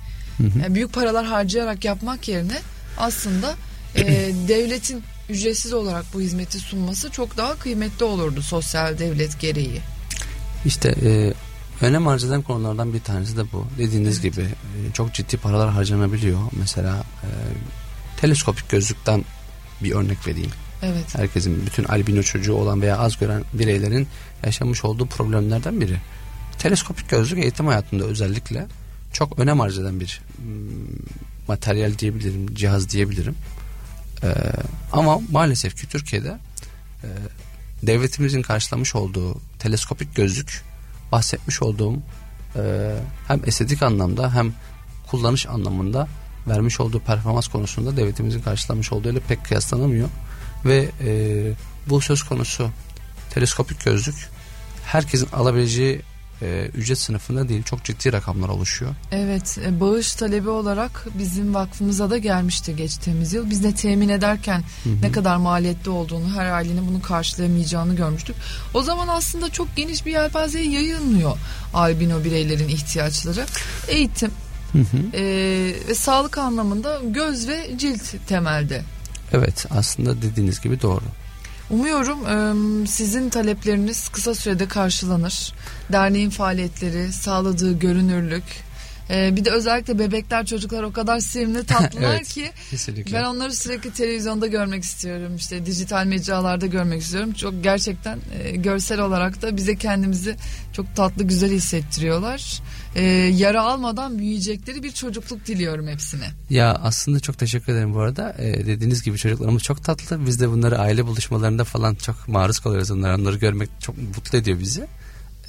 yani 0.62 0.76
büyük 0.76 0.94
paralar 0.94 1.26
harcayarak 1.26 1.86
yapmak 1.86 2.28
yerine 2.28 2.58
aslında 2.98 3.56
e, 3.96 4.04
devletin 4.48 5.04
ücretsiz 5.30 5.74
olarak 5.74 6.06
bu 6.14 6.22
hizmeti 6.22 6.60
sunması 6.60 7.10
çok 7.10 7.38
daha 7.38 7.56
kıymetli 7.56 8.06
olurdu 8.06 8.42
sosyal 8.42 9.00
devlet 9.00 9.40
gereği. 9.40 9.82
İşte 10.66 10.96
e, 11.06 11.34
önem 11.86 12.08
arz 12.08 12.24
eden 12.24 12.42
konulardan 12.42 12.94
bir 12.94 13.00
tanesi 13.00 13.38
de 13.38 13.52
bu. 13.52 13.68
Dediğiniz 13.78 14.22
gibi 14.22 14.42
e, 14.42 14.94
çok 14.94 15.14
ciddi 15.14 15.38
paralar 15.38 15.70
harcanabiliyor. 15.70 16.40
Mesela 16.52 17.04
e, 17.24 17.30
teleskopik 18.18 18.70
gözlükten 18.70 19.26
bir 19.84 19.92
örnek 19.92 20.28
vereyim. 20.28 20.52
Evet. 20.84 21.16
Herkesin 21.16 21.66
bütün 21.66 21.84
albino 21.84 22.24
çocuğu 22.24 22.54
olan 22.54 22.82
veya 22.82 22.98
az 22.98 23.18
gören 23.18 23.44
bireylerin 23.54 24.08
yaşamış 24.46 24.86
olduğu 24.86 25.06
problemlerden 25.06 25.82
biri. 25.82 25.98
Teleskopik 26.60 27.10
gözlük 27.10 27.40
eğitim 27.40 27.68
hayatında 27.68 28.04
özellikle 28.04 28.68
çok 29.14 29.40
önem 29.40 29.62
arz 29.62 29.80
eden 29.80 30.00
bir 30.00 30.22
mm, 30.38 30.46
materyal 31.48 31.98
diyebilirim, 31.98 32.56
cihaz 32.56 32.90
diyebilirim. 32.90 33.36
Ee, 34.24 34.34
ama 34.92 35.20
maalesef 35.32 35.76
ki 35.76 35.88
Türkiye'de 35.88 36.38
e, 37.04 37.08
devletimizin 37.84 38.42
karşılamış 38.42 38.96
olduğu 38.96 39.38
teleskopik 39.60 40.16
gözlük 40.16 40.64
bahsetmiş 41.12 41.62
olduğum 41.62 41.96
e, 42.56 42.96
hem 43.28 43.42
estetik 43.46 43.84
anlamda 43.84 44.36
hem 44.36 44.54
kullanış 45.08 45.48
anlamında 45.48 46.08
vermiş 46.48 46.80
olduğu 46.80 47.00
performans 47.00 47.48
konusunda 47.48 47.98
devletimizin 47.98 48.42
karşılamış 48.42 48.92
olduğu 48.92 49.10
ile 49.10 49.20
pek 49.20 49.46
kıyaslanamıyor 49.46 50.10
ve 50.66 50.90
e, 51.02 51.12
bu 51.90 52.02
söz 52.02 52.24
konusu 52.24 52.70
teleskopik 53.34 53.86
gözlük 53.86 54.16
herkesin 54.86 55.28
alabileceği 55.34 56.02
e, 56.42 56.70
ücret 56.76 56.98
sınıfında 56.98 57.50
değil 57.50 57.64
çok 57.64 57.84
ciddi 57.84 58.14
rakamlar 58.14 58.50
oluşuyor. 58.50 58.92
Evet 59.12 59.58
e, 59.66 59.80
bağış 59.80 60.14
talebi 60.16 60.50
olarak 60.50 61.08
bizim 61.20 61.54
vakfımıza 61.54 62.10
da 62.10 62.18
gelmişti 62.18 62.76
geçtiğimiz 62.76 63.34
yıl. 63.34 63.50
Biz 63.50 63.64
de 63.64 63.76
temin 63.76 64.10
ederken 64.10 64.64
Hı 64.84 64.90
hı. 64.90 65.02
ne 65.02 65.12
kadar 65.12 65.38
maliyetli 65.38 65.90
olduğunu 65.90 66.36
her 66.38 66.46
ailenin 66.46 66.88
bunu 66.88 67.02
karşılayamayacağını 67.02 67.96
görmüştük. 67.96 68.36
O 68.74 68.84
zaman 68.84 69.08
aslında 69.08 69.50
çok 69.50 69.76
geniş 69.76 70.06
bir 70.06 70.12
yelpazeye 70.12 70.72
yayılmıyor 70.72 71.38
albino 71.74 72.24
bireylerin 72.24 72.70
ihtiyaçları. 72.70 73.46
Eğitim 73.88 74.32
Hı 74.72 74.80
hı. 74.80 75.18
e, 75.18 75.24
ve 75.88 75.96
sağlık 75.96 76.38
anlamında 76.38 77.00
göz 77.04 77.48
ve 77.48 77.78
cilt 77.78 78.02
temelde. 78.28 78.82
Evet 79.34 79.66
aslında 79.70 80.22
dediğiniz 80.22 80.62
gibi 80.62 80.82
doğru. 80.82 81.04
Umuyorum 81.72 82.88
sizin 82.88 83.30
talepleriniz 83.30 84.10
kısa 84.10 84.36
sürede 84.36 84.68
karşılanır. 84.68 85.54
Derneğin 85.92 86.30
faaliyetleri, 86.30 87.14
sağladığı 87.14 87.80
görünürlük, 87.80 88.44
e, 89.10 89.36
bir 89.36 89.46
de 89.46 89.52
özellikle 89.52 90.00
bebekler, 90.00 90.46
çocuklar 90.46 90.84
o 90.84 90.94
kadar 90.94 91.20
sevimli, 91.20 91.66
tatlılar 91.66 92.10
Evet. 92.16 92.28
ki 92.28 92.52
Kesinlikle. 92.70 93.18
ben 93.18 93.24
onları 93.24 93.56
sürekli 93.56 93.92
televizyonda 93.94 94.48
görmek 94.48 94.84
istiyorum. 94.84 95.36
İşte 95.36 95.66
dijital 95.66 96.06
mecralarda 96.06 96.66
görmek 96.66 97.02
istiyorum. 97.02 97.34
Çok 97.34 97.64
gerçekten 97.64 98.20
e, 98.44 98.52
görsel 98.52 99.00
olarak 99.00 99.42
da 99.42 99.58
bize 99.58 99.76
kendimizi 99.76 100.36
çok 100.74 100.96
tatlı, 100.96 101.24
güzel 101.24 101.52
hissettiriyorlar. 101.52 102.62
E, 102.96 103.04
yara 103.36 103.62
almadan 103.62 104.20
büyüyecekleri 104.20 104.84
bir 104.84 104.92
çocukluk 104.92 105.46
diliyorum 105.48 105.88
hepsine. 105.88 106.26
Ya 106.50 106.74
aslında 106.84 107.20
çok 107.20 107.38
teşekkür 107.38 107.74
ederim 107.74 107.94
bu 107.94 108.00
arada. 108.00 108.36
Ee, 108.38 108.66
dediğiniz 108.68 109.04
gibi 109.04 109.18
çocuklarımız 109.18 109.64
çok 109.64 109.84
tatlı. 109.84 110.26
Biz 110.26 110.40
de 110.40 110.50
bunları 110.50 110.80
aile 110.80 111.06
buluşmalarında 111.06 111.64
falan 111.64 111.96
çok 111.96 112.28
maruz 112.28 112.60
kalıyoruz 112.60 112.92
onlara. 112.92 113.16
Onları 113.16 113.38
görmek 113.38 113.70
çok 113.82 113.98
mutlu 113.98 114.38
ediyor 114.38 114.60
bizi. 114.60 114.88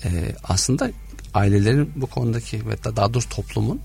Ee, 0.05 0.35
aslında 0.45 0.91
ailelerin 1.35 1.93
bu 1.97 2.07
konudaki 2.07 2.67
ve 2.69 2.85
da- 2.85 2.97
daha 2.97 3.15
doğrusu 3.15 3.29
toplumun 3.29 3.81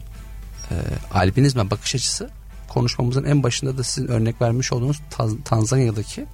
e, 0.72 0.76
albinizme 1.14 1.70
bakış 1.72 1.96
açısı 1.96 2.30
konuşmamızın 2.68 3.24
en 3.24 3.44
başında 3.44 3.78
da 3.78 3.84
sizin 3.84 4.08
örnek 4.08 4.42
vermiş 4.42 4.74
olduğunuz 4.74 4.98
Tanzanya'daki 5.46 6.26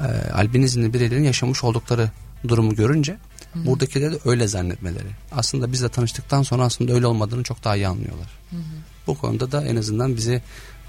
e, 0.00 0.30
albinizmli 0.32 0.94
bireylerin 0.94 1.24
yaşamış 1.24 1.64
oldukları 1.64 2.10
durumu 2.48 2.74
görünce 2.74 3.16
buradakileri 3.54 4.12
de 4.12 4.18
öyle 4.24 4.48
zannetmeleri. 4.48 5.08
Aslında 5.32 5.72
bizle 5.72 5.88
tanıştıktan 5.88 6.42
sonra 6.42 6.62
aslında 6.62 6.92
öyle 6.92 7.06
olmadığını 7.06 7.42
çok 7.42 7.64
daha 7.64 7.76
iyi 7.76 7.88
anlıyorlar. 7.88 8.28
Bu 9.06 9.18
konuda 9.18 9.52
da 9.52 9.64
en 9.64 9.76
azından 9.76 10.16
bize 10.16 10.42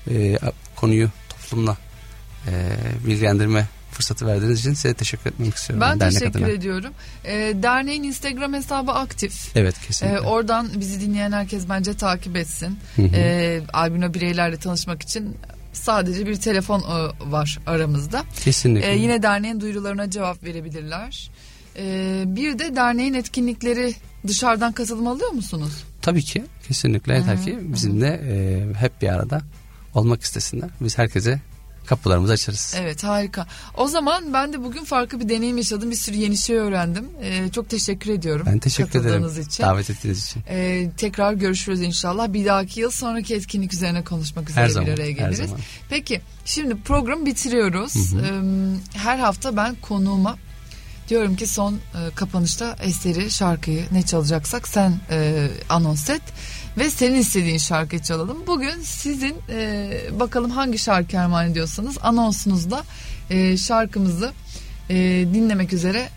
e, 0.10 0.38
konuyu 0.76 1.10
toplumla 1.30 1.78
e, 2.48 2.78
bilgilendirme 3.08 3.68
fırsatı 3.92 4.28
verdiğiniz 4.28 4.60
için 4.60 4.74
size 4.74 4.94
teşekkür 4.94 5.30
etmek 5.30 5.56
istiyorum. 5.56 5.82
Ben 5.82 6.00
dernek 6.00 6.20
teşekkür 6.20 6.40
adına. 6.40 6.50
ediyorum. 6.50 6.94
E, 7.26 7.34
derneğin 7.64 8.04
Instagram 8.04 8.54
hesabı 8.54 8.92
aktif. 8.92 9.56
Evet 9.56 9.76
kesinlikle. 9.88 10.18
Ee, 10.18 10.22
oradan 10.22 10.70
bizi 10.76 11.02
dinleyen 11.02 11.32
herkes 11.32 11.70
bence 11.70 11.94
takip 11.94 12.36
etsin. 12.36 12.80
Hı 12.96 13.02
hı. 13.02 13.08
Ee, 13.16 13.62
albino 13.74 14.14
bireylerle 14.14 14.58
tanışmak 14.58 15.02
için 15.02 15.38
sadece 15.74 16.28
bir 16.28 16.36
telefon 16.36 16.80
e, 16.80 17.32
var 17.32 17.60
aramızda. 17.68 18.24
kesinlikle. 18.44 18.92
Ee, 18.92 18.98
yine 18.98 19.24
derneğin 19.24 19.62
duyurularına 19.62 20.10
cevap 20.10 20.44
verebilirler. 20.44 21.32
Ee, 21.80 22.24
bir 22.28 22.60
de 22.60 22.76
derneğin 22.76 23.14
etkinlikleri 23.14 23.96
dışarıdan 24.28 24.72
katılım 24.72 25.08
alıyor 25.08 25.30
musunuz? 25.32 25.72
Tabii 26.02 26.24
ki 26.24 26.44
kesinlikle 26.68 27.14
yeter 27.16 27.44
ki 27.46 27.60
bizimle 27.62 28.08
e, 28.08 28.74
hep 28.80 29.02
bir 29.02 29.08
arada 29.10 29.42
olmak 29.94 30.22
istesinler. 30.22 30.70
Biz 30.82 30.98
herkese 30.98 31.42
kapılarımızı 31.86 32.34
açarız. 32.34 32.76
Evet 32.78 33.04
harika. 33.04 33.48
O 33.78 33.88
zaman 33.88 34.34
ben 34.34 34.54
de 34.54 34.64
bugün 34.64 34.84
farklı 34.84 35.20
bir 35.20 35.30
deneyim 35.30 35.58
yaşadım. 35.58 35.92
Bir 35.92 35.96
sürü 35.96 36.16
yeni 36.18 36.38
şey 36.38 36.56
öğrendim. 36.58 37.08
Ee, 37.22 37.50
çok 37.52 37.70
teşekkür 37.70 38.12
ediyorum. 38.12 38.46
Ben 38.50 38.60
teşekkür 38.60 39.00
ederim 39.00 39.42
için. 39.42 39.64
davet 39.64 39.90
ettiğiniz 39.90 40.26
için. 40.26 40.44
Ee, 40.50 40.90
tekrar 40.98 41.34
görüşürüz 41.34 41.82
inşallah. 41.82 42.34
Bir 42.34 42.46
dahaki 42.46 42.80
yıl 42.80 42.92
sonraki 42.92 43.36
etkinlik 43.36 43.74
üzerine 43.74 44.04
konuşmak 44.04 44.50
üzere 44.50 44.62
Her 44.62 44.68
bir 44.70 44.74
zaman, 44.74 44.90
araya 44.90 45.04
her 45.04 45.10
geliriz. 45.10 45.38
zaman. 45.38 45.60
Peki 45.90 46.22
şimdi 46.46 46.76
programı 46.76 47.26
bitiriyoruz. 47.26 48.14
Ee, 48.14 48.98
Her 48.98 49.20
hafta 49.20 49.58
ben 49.58 49.76
konuğuma 49.82 50.38
diyorum 51.10 51.36
ki 51.36 51.48
son 51.48 51.74
e, 51.74 51.80
kapanışta 52.16 52.76
eseri 52.82 53.32
şarkıyı 53.32 53.86
ne 53.92 54.02
çalacaksak 54.02 54.68
sen 54.68 54.94
e, 55.10 55.48
anons 55.70 56.10
et 56.10 56.22
ve 56.78 56.90
senin 56.90 57.16
istediğin 57.16 57.58
şarkıyı 57.58 58.02
çalalım. 58.02 58.48
Bugün 58.48 58.82
sizin 58.82 59.36
e, 59.50 59.92
bakalım 60.12 60.52
hangi 60.52 60.78
şarkı 60.78 61.20
armağan 61.20 61.52
ediyorsanız 61.52 61.98
anonsunuzda 62.02 62.84
e, 63.30 63.58
şarkımızı 63.58 64.32
e, 64.90 64.96
dinlemek 65.34 65.74
üzere 65.74 66.10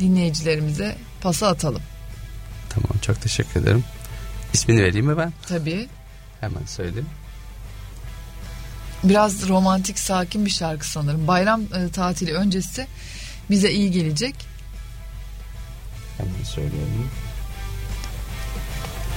dinleyicilerimize 0.00 0.96
pası 1.20 1.46
atalım. 1.46 1.82
Tamam 2.68 2.98
çok 3.02 3.22
teşekkür 3.22 3.60
ederim. 3.60 3.84
İsmini 4.52 4.82
vereyim 4.82 5.06
mi 5.06 5.16
ben? 5.16 5.32
Tabii. 5.48 5.88
Hemen 6.40 6.64
söyleyeyim. 6.66 7.08
Biraz 9.04 9.48
romantik 9.48 9.98
sakin 9.98 10.46
bir 10.46 10.50
şarkı 10.50 10.88
sanırım. 10.88 11.26
Bayram 11.26 11.60
e, 11.60 11.88
tatili 11.92 12.32
öncesi 12.32 12.86
bize 13.50 13.70
iyi 13.72 13.90
gelecek. 13.90 14.34
Hemen 16.18 16.44
söylüyorum. 16.44 17.10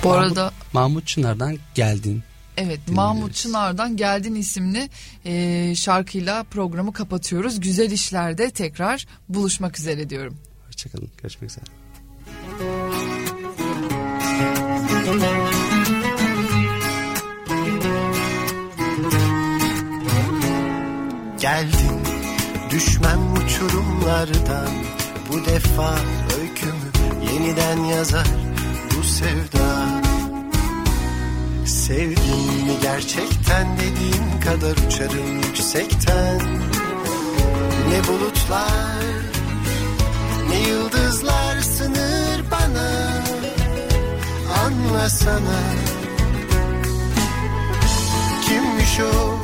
Bu 0.04 0.08
Mahmut- 0.08 0.18
arada 0.20 0.52
Mahmut 0.74 1.08
Çınar'dan 1.08 1.58
geldin. 1.76 2.24
evet. 2.58 2.80
Mahmut 2.90 3.34
Çınar'dan 3.36 3.98
Geldin 3.98 4.36
isimli 4.36 4.90
e, 5.26 5.76
şarkıyla 5.76 6.44
programı 6.44 6.94
kapatıyoruz. 6.94 7.60
Güzel 7.60 7.92
işlerde 7.92 8.52
tekrar 8.52 9.06
buluşmak 9.30 9.80
üzere 9.80 10.10
diyorum. 10.10 10.38
Hoşçakalın. 10.68 11.10
Görüşmek 11.22 11.52
üzere. 11.52 11.66
Geldim 21.40 22.11
düşmem 22.72 23.34
uçurumlardan 23.34 24.70
Bu 25.30 25.46
defa 25.46 25.96
öykümü 26.42 26.92
yeniden 27.32 27.78
yazar 27.84 28.28
bu 28.98 29.04
sevda. 29.04 30.02
Sevdim 31.66 32.66
mi 32.66 32.74
gerçekten 32.82 33.78
dediğin 33.78 34.42
kadar 34.46 34.88
uçarım 34.88 35.36
yüksekten. 35.36 36.40
Ne 37.90 38.08
bulutlar 38.08 39.04
ne 40.50 40.60
yıldızlar 40.70 41.62
sınır 41.62 42.44
bana 42.52 42.92
Anlasana. 44.66 45.62
Kimmiş 48.46 49.00
o 49.00 49.41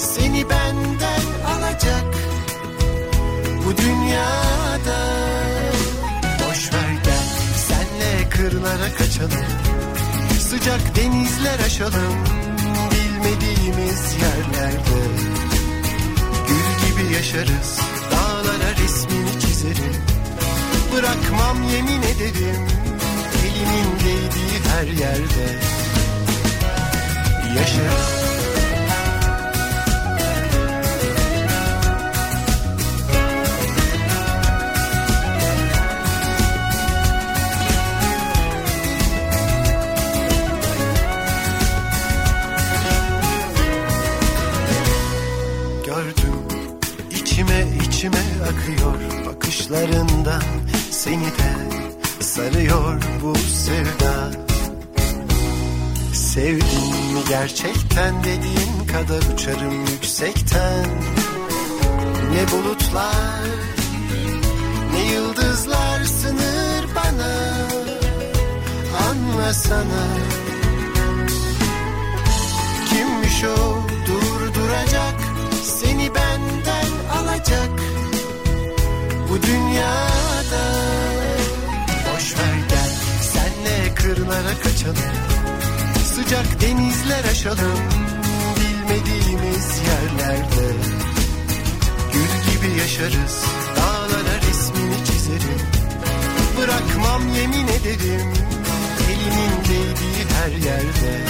Seni 0.00 0.50
benden 0.50 1.24
alacak 1.46 2.04
Bu 3.66 3.76
dünyada. 3.76 4.98
Boş 6.40 6.72
ver 6.72 6.92
gel 7.04 7.28
senle 7.68 8.28
kırlara 8.30 8.94
kaçalım. 8.98 9.46
Sıcak 10.40 10.96
denizler 10.96 11.58
aşalım. 11.66 12.14
Bilmediğimiz 12.90 14.14
yerlerde. 14.22 15.00
Gül 16.48 16.88
gibi 16.88 17.14
yaşarız 17.14 17.80
dağlara 18.10 18.70
resmini 18.82 19.40
çizerim. 19.40 19.96
Bırakmam 20.96 21.62
yemin 21.72 22.02
ederim 22.02 22.66
elimin 23.40 23.90
değdiği 23.98 24.60
her 24.72 24.86
yerde. 24.86 25.58
Yaşarız 27.56 28.19
seni 51.10 51.24
de 51.24 52.24
sarıyor 52.24 53.02
bu 53.22 53.34
sevda. 53.38 54.30
Sevdin 56.14 56.94
mi 57.12 57.20
gerçekten 57.28 58.24
dediğin 58.24 58.86
kadar 58.92 59.34
uçarım 59.34 59.86
yüksekten. 59.86 60.86
Ne 62.32 62.50
bulutlar 62.50 63.40
ne 64.92 65.12
yıldızlar 65.12 66.04
sınır 66.04 66.84
bana. 66.96 67.66
Anlasana. 69.08 70.06
Kimmiş 72.90 73.44
o 73.44 73.79
kırlara 84.14 84.58
kaçalım 84.62 85.12
Sıcak 86.04 86.60
denizler 86.60 87.24
aşalım 87.30 87.80
Bilmediğimiz 88.56 89.80
yerlerde. 89.88 90.66
Gül 92.12 92.52
gibi 92.52 92.80
yaşarız 92.80 93.44
Dağlara 93.76 94.36
resmini 94.48 95.04
çizerim 95.06 95.60
Bırakmam 96.58 97.22
yemin 97.34 97.68
ederim 97.68 98.32
Elimin 99.10 99.56
değdiği 99.64 100.24
her 100.34 100.50
yerde. 100.50 101.20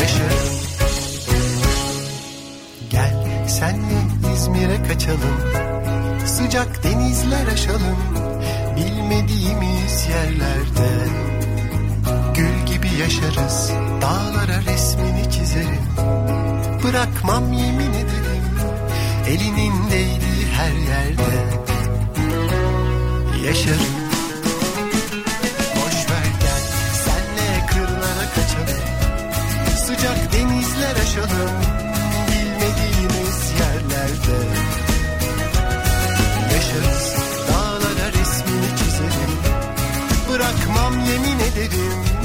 Yaşarım 0.00 0.56
Gel 2.90 3.48
senle 3.48 4.34
İzmir'e 4.34 4.88
kaçalım 4.88 5.40
Sıcak 6.26 6.84
denizler 6.84 7.46
aşalım 7.46 7.96
Bilmediğimiz 8.76 10.06
yerlerde 10.10 10.90
Gül 12.34 12.66
gibi 12.66 12.88
yaşarız. 13.00 13.72
Dağlara 14.02 14.60
resmini 14.66 15.30
çizerim. 15.30 15.86
Bırakmam 16.84 17.52
yemin 17.52 17.92
ederim. 17.92 18.46
Elinin 19.28 19.90
değdiği 19.90 20.46
her 20.52 20.72
yerde 20.72 21.66
Yaşarım. 23.46 23.96
Boş 25.76 26.10
ver 26.10 26.28
gel 26.40 26.62
Senle 27.04 27.66
kırlara 27.66 28.30
kaçalım. 28.34 28.82
Sıcak 29.76 30.32
denizler 30.32 30.96
aşalım. 31.02 31.50
Bilmediğimiz 32.28 33.52
yerlerde 33.60 34.46
Yaşarız 36.54 37.15
Bırakmam 40.76 41.04
yemin 41.04 41.38
ederim 41.38 42.15